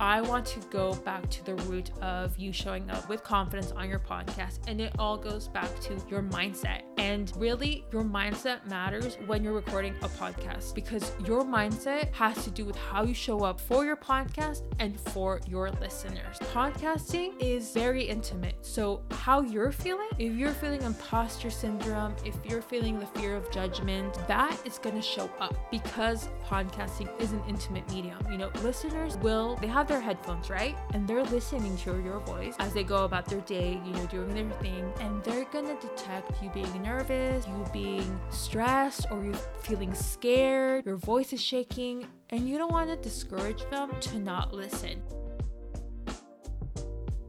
I 0.00 0.20
want 0.20 0.46
to 0.46 0.60
go 0.70 0.94
back 0.94 1.28
to 1.30 1.44
the 1.44 1.54
root 1.64 1.90
of 2.02 2.36
you 2.38 2.52
showing 2.52 2.90
up 2.90 3.08
with 3.08 3.22
confidence 3.22 3.72
on 3.72 3.88
your 3.88 4.00
podcast. 4.00 4.60
And 4.66 4.80
it 4.80 4.92
all 4.98 5.16
goes 5.16 5.48
back 5.48 5.68
to 5.82 5.96
your 6.08 6.22
mindset. 6.22 6.93
And 7.04 7.30
really, 7.36 7.84
your 7.92 8.02
mindset 8.02 8.66
matters 8.66 9.18
when 9.26 9.44
you're 9.44 9.52
recording 9.52 9.94
a 10.00 10.08
podcast 10.08 10.74
because 10.74 11.12
your 11.26 11.44
mindset 11.44 12.10
has 12.14 12.42
to 12.44 12.50
do 12.50 12.64
with 12.64 12.76
how 12.76 13.04
you 13.04 13.12
show 13.12 13.44
up 13.44 13.60
for 13.60 13.84
your 13.84 13.94
podcast 13.94 14.62
and 14.78 14.98
for 14.98 15.42
your 15.46 15.70
listeners. 15.82 16.38
Podcasting 16.54 17.34
is 17.38 17.72
very 17.72 18.04
intimate. 18.04 18.54
So, 18.62 19.02
how 19.10 19.42
you're 19.42 19.70
feeling, 19.70 20.08
if 20.18 20.34
you're 20.34 20.54
feeling 20.54 20.80
imposter 20.80 21.50
syndrome, 21.50 22.14
if 22.24 22.36
you're 22.48 22.62
feeling 22.62 22.98
the 22.98 23.06
fear 23.06 23.36
of 23.36 23.50
judgment, 23.50 24.14
that 24.26 24.58
is 24.64 24.78
going 24.78 24.96
to 24.96 25.02
show 25.02 25.28
up 25.40 25.54
because 25.70 26.30
podcasting 26.46 27.10
is 27.20 27.32
an 27.32 27.42
intimate 27.46 27.86
medium. 27.90 28.16
You 28.30 28.38
know, 28.38 28.50
listeners 28.62 29.18
will, 29.18 29.56
they 29.56 29.66
have 29.66 29.86
their 29.88 30.00
headphones, 30.00 30.48
right? 30.48 30.74
And 30.94 31.06
they're 31.06 31.24
listening 31.24 31.76
to 31.78 32.00
your 32.02 32.20
voice 32.20 32.54
as 32.60 32.72
they 32.72 32.82
go 32.82 33.04
about 33.04 33.26
their 33.26 33.42
day, 33.42 33.78
you 33.84 33.92
know, 33.92 34.06
doing 34.06 34.34
their 34.34 34.58
thing. 34.60 34.90
And 35.00 35.22
they're 35.22 35.44
going 35.46 35.66
to 35.66 35.86
detect 35.86 36.42
you 36.42 36.48
being 36.54 36.72
nervous, 36.82 36.93
you 36.94 37.66
being 37.72 38.20
stressed, 38.30 39.06
or 39.10 39.24
you 39.24 39.34
feeling 39.62 39.92
scared, 39.94 40.86
your 40.86 40.96
voice 40.96 41.32
is 41.32 41.42
shaking, 41.42 42.06
and 42.30 42.48
you 42.48 42.56
don't 42.56 42.70
want 42.70 42.88
to 42.88 42.96
discourage 42.96 43.68
them 43.70 43.90
to 44.00 44.18
not 44.20 44.54
listen. 44.54 45.02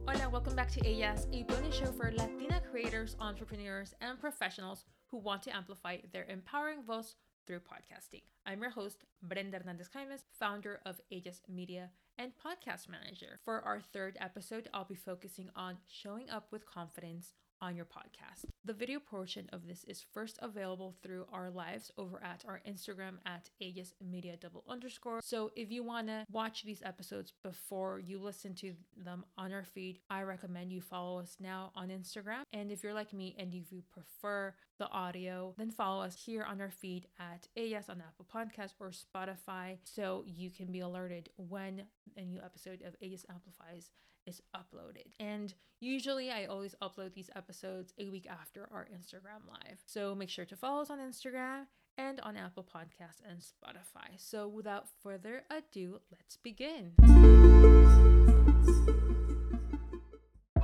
Hola, 0.06 0.30
welcome 0.30 0.54
back 0.54 0.70
to 0.70 0.86
Ellas, 0.86 1.26
a 1.32 1.42
bonus 1.42 1.74
show 1.74 1.86
for 1.86 2.12
Latina 2.12 2.62
creators, 2.70 3.16
entrepreneurs, 3.18 3.92
and 4.00 4.20
professionals 4.20 4.84
who 5.08 5.18
want 5.18 5.42
to 5.42 5.54
amplify 5.54 5.96
their 6.12 6.26
empowering 6.28 6.84
voice 6.84 7.16
through 7.44 7.58
podcasting. 7.58 8.22
I'm 8.46 8.60
your 8.60 8.70
host, 8.70 9.02
Brenda 9.20 9.58
Hernandez 9.58 9.88
Jaimes, 9.88 10.22
founder 10.38 10.80
of 10.86 11.00
Ellas 11.10 11.42
Media 11.48 11.90
and 12.18 12.30
podcast 12.36 12.88
manager. 12.88 13.40
For 13.44 13.60
our 13.62 13.80
third 13.80 14.16
episode, 14.20 14.68
I'll 14.72 14.84
be 14.84 14.94
focusing 14.94 15.50
on 15.56 15.78
showing 15.88 16.30
up 16.30 16.52
with 16.52 16.66
confidence 16.66 17.32
on 17.60 17.76
your 17.76 17.84
podcast. 17.84 18.44
The 18.64 18.72
video 18.72 18.98
portion 18.98 19.48
of 19.52 19.66
this 19.66 19.84
is 19.84 20.04
first 20.12 20.38
available 20.42 20.94
through 21.02 21.26
our 21.32 21.50
lives 21.50 21.90
over 21.96 22.22
at 22.22 22.44
our 22.46 22.60
Instagram 22.68 23.14
at 23.24 23.50
Ellas 23.60 23.92
Media 24.00 24.36
double 24.36 24.64
underscore. 24.68 25.20
So 25.22 25.50
if 25.56 25.70
you 25.70 25.82
want 25.82 26.08
to 26.08 26.24
watch 26.30 26.64
these 26.64 26.82
episodes 26.84 27.32
before 27.42 28.00
you 28.00 28.18
listen 28.18 28.54
to 28.56 28.74
them 28.96 29.24
on 29.38 29.52
our 29.52 29.64
feed, 29.64 30.00
I 30.10 30.22
recommend 30.22 30.72
you 30.72 30.80
follow 30.80 31.18
us 31.20 31.36
now 31.40 31.72
on 31.74 31.88
Instagram. 31.88 32.42
And 32.52 32.70
if 32.70 32.82
you're 32.82 32.94
like 32.94 33.12
me 33.12 33.34
and 33.38 33.54
if 33.54 33.72
you 33.72 33.82
prefer 33.92 34.54
the 34.78 34.88
audio, 34.90 35.54
then 35.56 35.70
follow 35.70 36.02
us 36.02 36.16
here 36.16 36.44
on 36.44 36.60
our 36.60 36.70
feed 36.70 37.06
at 37.18 37.48
Ellas 37.56 37.88
on 37.88 38.02
Apple 38.06 38.26
Podcast 38.32 38.72
or 38.80 38.90
Spotify 38.90 39.78
so 39.84 40.24
you 40.26 40.50
can 40.50 40.70
be 40.70 40.80
alerted 40.80 41.30
when 41.36 41.84
a 42.16 42.24
new 42.24 42.40
episode 42.44 42.82
of 42.82 42.94
Ellas 43.02 43.24
Amplifies 43.30 43.90
is 44.26 44.40
uploaded. 44.54 45.12
And 45.20 45.54
usually 45.80 46.30
I 46.30 46.46
always 46.46 46.74
upload 46.82 47.14
these 47.14 47.30
episodes 47.36 47.92
a 47.98 48.08
week 48.08 48.26
after 48.28 48.68
our 48.72 48.86
Instagram 48.94 49.48
live. 49.48 49.80
So 49.86 50.14
make 50.14 50.30
sure 50.30 50.44
to 50.44 50.56
follow 50.56 50.82
us 50.82 50.90
on 50.90 50.98
Instagram 50.98 51.66
and 51.98 52.20
on 52.20 52.36
Apple 52.36 52.64
Podcasts 52.64 53.22
and 53.28 53.40
Spotify. 53.40 54.18
So 54.18 54.48
without 54.48 54.86
further 55.02 55.44
ado, 55.50 56.00
let's 56.10 56.36
begin. 56.36 56.92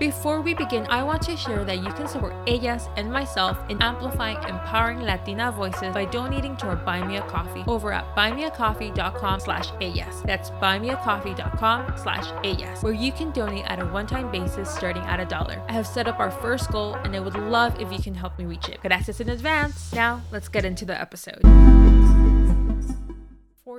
Before 0.03 0.41
we 0.41 0.53
begin, 0.53 0.85
I 0.89 1.05
want 1.05 1.23
to 1.23 1.37
share 1.37 1.65
that 1.65 1.77
you 1.77 1.93
can 1.93 2.09
support 2.09 2.35
Ellas 2.49 2.89
and 2.97 3.09
myself 3.13 3.57
in 3.69 3.81
amplifying 3.81 4.37
empowering 4.49 4.99
Latina 4.99 5.53
voices 5.53 5.95
by 5.95 6.07
donating 6.07 6.57
to 6.57 6.67
our 6.67 6.75
Buy 6.75 7.07
Me 7.07 7.19
a 7.19 7.23
Coffee 7.23 7.63
over 7.69 7.93
at 7.93 8.05
buymeacoffee.com 8.17 9.39
slash 9.39 9.71
Ellas. 9.81 10.23
That's 10.25 10.51
buymeacoffee.com 10.51 11.99
slash 11.99 12.33
Ellas, 12.43 12.83
where 12.83 12.93
you 12.93 13.13
can 13.13 13.31
donate 13.31 13.65
at 13.67 13.79
a 13.79 13.87
one-time 13.87 14.33
basis 14.33 14.69
starting 14.75 15.05
at 15.05 15.21
a 15.21 15.25
dollar. 15.25 15.63
I 15.69 15.73
have 15.73 15.87
set 15.87 16.09
up 16.09 16.19
our 16.19 16.33
first 16.33 16.73
goal 16.73 16.95
and 17.05 17.15
I 17.15 17.21
would 17.21 17.37
love 17.37 17.81
if 17.81 17.93
you 17.93 18.03
can 18.03 18.17
help 18.17 18.37
me 18.41 18.45
reach 18.45 18.69
it. 18.69 18.81
Gracias 18.83 19.21
in 19.21 19.29
advance. 19.29 19.93
Now, 19.93 20.21
let's 20.33 20.49
get 20.49 20.65
into 20.65 20.85
the 20.85 21.01
episode. 21.01 21.43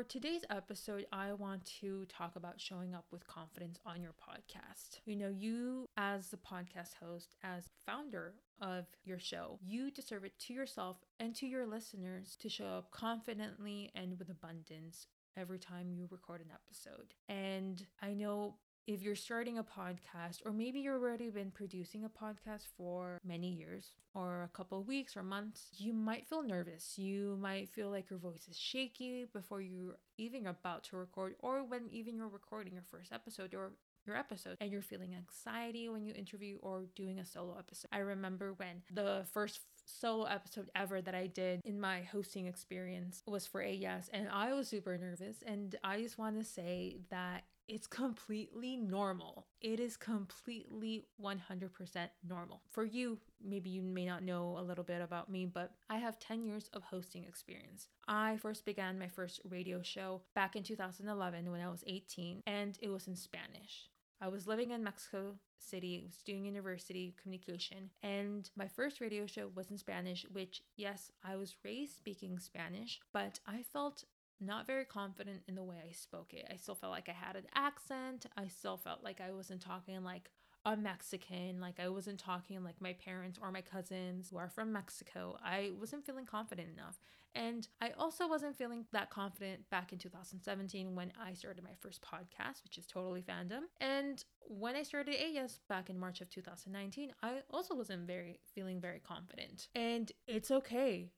For 0.03 0.09
today's 0.09 0.43
episode, 0.49 1.05
I 1.13 1.31
want 1.31 1.63
to 1.79 2.05
talk 2.09 2.35
about 2.35 2.59
showing 2.59 2.93
up 2.93 3.05
with 3.09 3.25
confidence 3.25 3.79
on 3.85 4.01
your 4.01 4.11
podcast. 4.11 4.99
You 5.05 5.15
know, 5.15 5.29
you 5.29 5.87
as 5.95 6.27
the 6.27 6.35
podcast 6.35 6.95
host, 7.01 7.37
as 7.41 7.69
founder 7.85 8.33
of 8.61 8.85
your 9.05 9.17
show, 9.17 9.59
you 9.65 9.91
deserve 9.91 10.25
it 10.25 10.37
to 10.39 10.53
yourself 10.53 10.97
and 11.21 11.33
to 11.35 11.47
your 11.47 11.65
listeners 11.65 12.35
to 12.41 12.49
show 12.49 12.65
up 12.65 12.91
confidently 12.91 13.91
and 13.95 14.19
with 14.19 14.29
abundance 14.29 15.07
every 15.37 15.57
time 15.57 15.93
you 15.93 16.09
record 16.11 16.41
an 16.41 16.51
episode. 16.53 17.13
And 17.29 17.85
I 18.01 18.13
know 18.13 18.55
if 18.85 19.01
you're 19.01 19.15
starting 19.15 19.57
a 19.57 19.63
podcast, 19.63 20.45
or 20.45 20.51
maybe 20.51 20.79
you've 20.79 20.93
already 20.93 21.29
been 21.29 21.51
producing 21.51 22.03
a 22.03 22.09
podcast 22.09 22.63
for 22.77 23.19
many 23.25 23.49
years, 23.49 23.91
or 24.13 24.43
a 24.43 24.49
couple 24.49 24.83
weeks 24.83 25.15
or 25.15 25.23
months, 25.23 25.67
you 25.77 25.93
might 25.93 26.27
feel 26.27 26.43
nervous. 26.43 26.97
You 26.97 27.37
might 27.41 27.69
feel 27.69 27.89
like 27.89 28.09
your 28.09 28.19
voice 28.19 28.47
is 28.49 28.57
shaky 28.57 29.25
before 29.31 29.61
you're 29.61 29.97
even 30.17 30.47
about 30.47 30.83
to 30.85 30.97
record, 30.97 31.35
or 31.39 31.63
when 31.63 31.89
even 31.91 32.15
you're 32.15 32.27
recording 32.27 32.73
your 32.73 32.83
first 32.83 33.11
episode 33.13 33.53
or 33.53 33.71
your 34.05 34.17
episode 34.17 34.57
and 34.59 34.71
you're 34.71 34.81
feeling 34.81 35.15
anxiety 35.15 35.87
when 35.89 36.03
you 36.03 36.13
interview 36.13 36.57
or 36.61 36.83
doing 36.95 37.19
a 37.19 37.25
solo 37.25 37.55
episode. 37.57 37.87
I 37.91 37.99
remember 37.99 38.53
when 38.53 38.81
the 38.91 39.25
first 39.31 39.61
solo 39.85 40.25
episode 40.25 40.69
ever 40.75 41.01
that 41.01 41.15
I 41.15 41.27
did 41.27 41.61
in 41.65 41.79
my 41.79 42.01
hosting 42.01 42.47
experience 42.47 43.23
was 43.25 43.47
for 43.47 43.61
Ellas 43.61 44.09
and 44.13 44.27
I 44.29 44.53
was 44.53 44.67
super 44.67 44.97
nervous 44.97 45.37
and 45.45 45.75
I 45.83 46.01
just 46.01 46.17
want 46.17 46.37
to 46.37 46.43
say 46.43 46.97
that 47.09 47.43
it's 47.67 47.87
completely 47.87 48.75
normal. 48.77 49.47
It 49.61 49.79
is 49.79 49.95
completely 49.97 51.05
100% 51.21 52.09
normal. 52.27 52.61
For 52.69 52.83
you, 52.83 53.19
maybe 53.43 53.69
you 53.69 53.81
may 53.81 54.05
not 54.05 54.23
know 54.23 54.57
a 54.59 54.63
little 54.63 54.83
bit 54.83 55.01
about 55.01 55.29
me, 55.29 55.45
but 55.45 55.71
I 55.89 55.97
have 55.97 56.19
10 56.19 56.43
years 56.43 56.69
of 56.73 56.83
hosting 56.83 57.23
experience. 57.23 57.87
I 58.07 58.37
first 58.37 58.65
began 58.65 58.99
my 58.99 59.07
first 59.07 59.39
radio 59.49 59.81
show 59.81 60.21
back 60.35 60.55
in 60.55 60.63
2011 60.63 61.49
when 61.51 61.61
I 61.61 61.69
was 61.69 61.83
18, 61.87 62.41
and 62.45 62.77
it 62.81 62.89
was 62.89 63.07
in 63.07 63.15
Spanish. 63.15 63.89
I 64.19 64.27
was 64.27 64.47
living 64.47 64.71
in 64.71 64.83
Mexico 64.83 65.35
City, 65.59 66.01
was 66.05 66.17
doing 66.23 66.45
university 66.45 67.15
communication, 67.21 67.89
and 68.01 68.49
my 68.55 68.67
first 68.67 69.01
radio 69.01 69.25
show 69.25 69.49
was 69.53 69.69
in 69.69 69.77
Spanish, 69.77 70.25
which, 70.31 70.61
yes, 70.77 71.11
I 71.23 71.35
was 71.35 71.55
raised 71.63 71.97
speaking 71.97 72.39
Spanish, 72.39 72.99
but 73.11 73.39
I 73.47 73.63
felt 73.63 74.03
not 74.39 74.67
very 74.67 74.85
confident 74.85 75.41
in 75.47 75.55
the 75.55 75.63
way 75.63 75.77
I 75.87 75.91
spoke 75.91 76.33
it. 76.33 76.45
I 76.51 76.55
still 76.57 76.75
felt 76.75 76.91
like 76.91 77.09
I 77.09 77.13
had 77.13 77.35
an 77.35 77.45
accent. 77.55 78.25
I 78.37 78.47
still 78.47 78.77
felt 78.77 79.03
like 79.03 79.21
I 79.21 79.31
wasn't 79.31 79.61
talking 79.61 80.03
like 80.03 80.29
a 80.65 80.77
Mexican, 80.77 81.59
like 81.59 81.79
I 81.79 81.89
wasn't 81.89 82.19
talking 82.19 82.63
like 82.63 82.79
my 82.79 82.93
parents 82.93 83.37
or 83.41 83.51
my 83.51 83.61
cousins 83.61 84.29
who 84.29 84.37
are 84.37 84.49
from 84.49 84.71
Mexico. 84.71 85.37
I 85.43 85.71
wasn't 85.77 86.05
feeling 86.05 86.25
confident 86.25 86.69
enough. 86.73 86.99
And 87.35 87.67
I 87.81 87.91
also 87.97 88.27
wasn't 88.27 88.55
feeling 88.55 88.85
that 88.91 89.09
confident 89.09 89.67
back 89.71 89.91
in 89.91 89.97
2017 89.97 90.95
when 90.95 91.11
I 91.19 91.33
started 91.33 91.63
my 91.63 91.73
first 91.79 92.01
podcast, 92.01 92.63
which 92.63 92.77
is 92.77 92.85
Totally 92.85 93.23
Fandom. 93.23 93.61
And 93.81 94.23
when 94.41 94.75
I 94.75 94.83
started 94.83 95.15
Ellas 95.19 95.59
back 95.67 95.89
in 95.89 95.99
March 95.99 96.21
of 96.21 96.29
2019, 96.29 97.11
I 97.23 97.39
also 97.49 97.75
wasn't 97.75 98.07
very 98.07 98.39
feeling 98.53 98.79
very 98.79 98.99
confident. 98.99 99.67
And 99.73 100.11
it's 100.27 100.51
okay. 100.51 101.09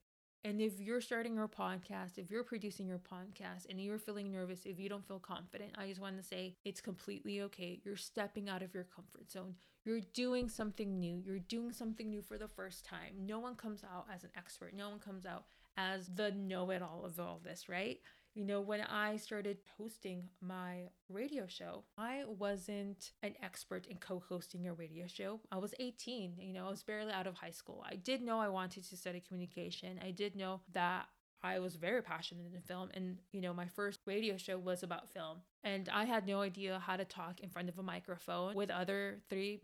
And 0.45 0.61
if 0.61 0.79
you're 0.79 1.01
starting 1.01 1.33
your 1.33 1.47
podcast, 1.47 2.19
if 2.19 2.29
you're 2.29 2.43
producing 2.43 2.87
your 2.87 2.99
podcast 2.99 3.67
and 3.67 3.81
you're 3.81 3.97
feeling 3.97 4.31
nervous, 4.31 4.67
if 4.67 4.79
you 4.79 4.87
don't 4.87 5.05
feel 5.07 5.17
confident, 5.17 5.71
I 5.75 5.87
just 5.87 5.99
want 5.99 6.17
to 6.17 6.23
say 6.23 6.55
it's 6.63 6.79
completely 6.79 7.41
okay. 7.41 7.81
You're 7.83 7.95
stepping 7.95 8.47
out 8.47 8.61
of 8.61 8.71
your 8.71 8.83
comfort 8.83 9.31
zone. 9.31 9.55
You're 9.85 10.01
doing 10.13 10.47
something 10.47 10.99
new. 10.99 11.19
You're 11.25 11.39
doing 11.39 11.71
something 11.71 12.11
new 12.11 12.21
for 12.21 12.37
the 12.37 12.47
first 12.47 12.85
time. 12.85 13.13
No 13.25 13.39
one 13.39 13.55
comes 13.55 13.83
out 13.83 14.05
as 14.13 14.23
an 14.23 14.29
expert. 14.37 14.75
No 14.75 14.91
one 14.91 14.99
comes 14.99 15.25
out 15.25 15.45
as 15.77 16.11
the 16.13 16.29
know 16.29 16.69
it 16.69 16.83
all 16.83 17.05
of 17.05 17.19
all 17.19 17.41
this, 17.43 17.67
right? 17.67 17.97
You 18.35 18.43
know, 18.43 18.59
when 18.59 18.81
I 18.81 19.15
started 19.15 19.59
hosting 19.77 20.27
my 20.41 20.89
radio 21.09 21.47
show, 21.47 21.85
I 21.97 22.25
wasn't 22.27 23.11
an 23.23 23.33
expert 23.41 23.87
in 23.87 23.97
co 23.97 24.21
hosting 24.27 24.67
a 24.67 24.73
radio 24.73 25.07
show. 25.07 25.39
I 25.53 25.57
was 25.57 25.73
18, 25.79 26.33
you 26.39 26.53
know, 26.53 26.67
I 26.67 26.69
was 26.69 26.83
barely 26.83 27.13
out 27.13 27.27
of 27.27 27.35
high 27.35 27.51
school. 27.51 27.85
I 27.89 27.95
did 27.95 28.21
know 28.21 28.39
I 28.39 28.49
wanted 28.49 28.83
to 28.83 28.97
study 28.97 29.23
communication. 29.25 30.01
I 30.03 30.11
did 30.11 30.35
know 30.35 30.59
that 30.73 31.07
I 31.41 31.59
was 31.59 31.77
very 31.77 32.01
passionate 32.01 32.53
in 32.53 32.61
film 32.61 32.89
and 32.93 33.19
you 33.31 33.39
know 33.39 33.53
my 33.53 33.67
first 33.67 33.99
radio 34.07 34.35
show 34.35 34.57
was 34.57 34.81
about 34.81 35.11
film 35.11 35.41
and 35.63 35.87
I 35.89 36.05
had 36.05 36.25
no 36.25 36.41
idea 36.41 36.81
how 36.83 36.97
to 36.97 37.05
talk 37.05 37.39
in 37.39 37.49
front 37.49 37.69
of 37.69 37.77
a 37.77 37.83
microphone 37.83 38.55
with 38.55 38.71
other 38.71 39.19
three 39.29 39.61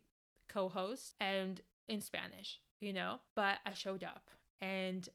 co-hosts 0.48 1.16
and 1.20 1.60
in 1.88 2.00
Spanish, 2.02 2.60
you 2.80 2.94
know, 2.94 3.20
but 3.36 3.58
I 3.66 3.74
showed 3.74 4.04
up 4.04 4.30
and 4.62 5.10